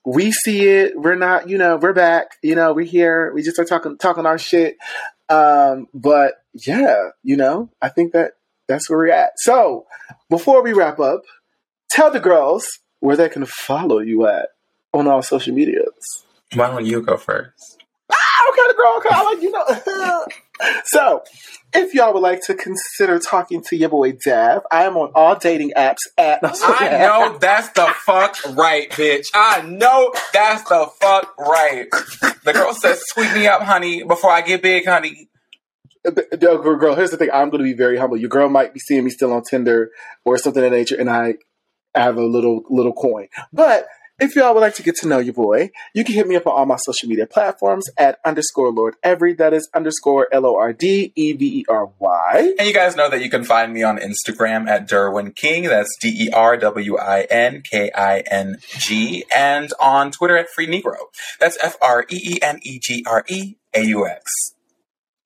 [0.05, 0.93] we see it.
[0.95, 2.37] We're not, you know, we're back.
[2.41, 3.33] You know, we're here.
[3.33, 4.77] We just are talking talking our shit.
[5.29, 8.33] Um, but yeah, you know, I think that
[8.67, 9.31] that's where we're at.
[9.37, 9.85] So
[10.29, 11.21] before we wrap up,
[11.89, 14.49] tell the girls where they can follow you at
[14.93, 16.25] on all social medias.
[16.53, 17.83] Why don't you go first?
[18.09, 20.25] okay, the girl, okay, I like you know.
[20.85, 21.23] So,
[21.73, 25.35] if y'all would like to consider talking to your boy Dav, I am on all
[25.35, 26.39] dating apps at.
[26.43, 29.27] I know that's the fuck right, bitch.
[29.33, 31.87] I know that's the fuck right.
[32.43, 35.29] The girl says, "Sweet me up, honey, before I get big, honey."
[36.05, 37.31] Uh, girl, girl, here's the thing.
[37.33, 38.17] I'm going to be very humble.
[38.17, 39.91] Your girl might be seeing me still on Tinder
[40.23, 41.35] or something of that nature, and I
[41.95, 43.27] have a little little coin.
[43.51, 43.87] But
[44.19, 46.47] if y'all would like to get to know your boy, you can hit me up
[46.47, 49.33] on all my social media platforms at underscore Lord Every.
[49.33, 52.53] That is underscore L O R D E V E R Y.
[52.57, 55.63] And you guys know that you can find me on Instagram at Derwin King.
[55.63, 59.25] That's D E R W I N K I N G.
[59.35, 61.07] And on Twitter at Free Negreaux.
[61.39, 64.54] That's F R E E N E G R E A U X.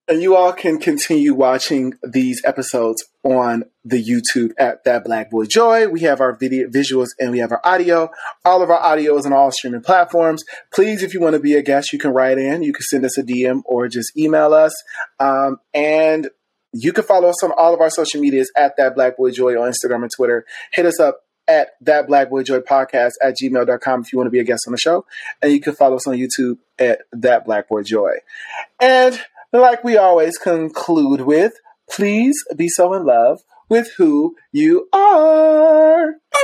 [0.10, 5.45] And you all can continue watching these episodes on the YouTube at That Black Boy
[5.45, 5.88] Joy.
[5.88, 8.10] We have our video visuals and we have our audio.
[8.44, 10.44] All of our audio is on all streaming platforms.
[10.73, 12.64] Please, if you want to be a guest, you can write in.
[12.64, 14.73] You can send us a DM or just email us.
[15.19, 16.31] Um, and
[16.73, 19.61] you can follow us on all of our social medias at That Black Boy Joy
[19.61, 20.44] on Instagram and Twitter.
[20.73, 24.31] Hit us up at that black boy joy podcast at gmail.com if you want to
[24.31, 25.03] be a guest on the show
[25.41, 28.11] and you can follow us on youtube at that black boy joy
[28.80, 29.19] and
[29.51, 31.53] like we always conclude with,
[31.89, 36.13] please be so in love with who you are.
[36.31, 36.39] Bye.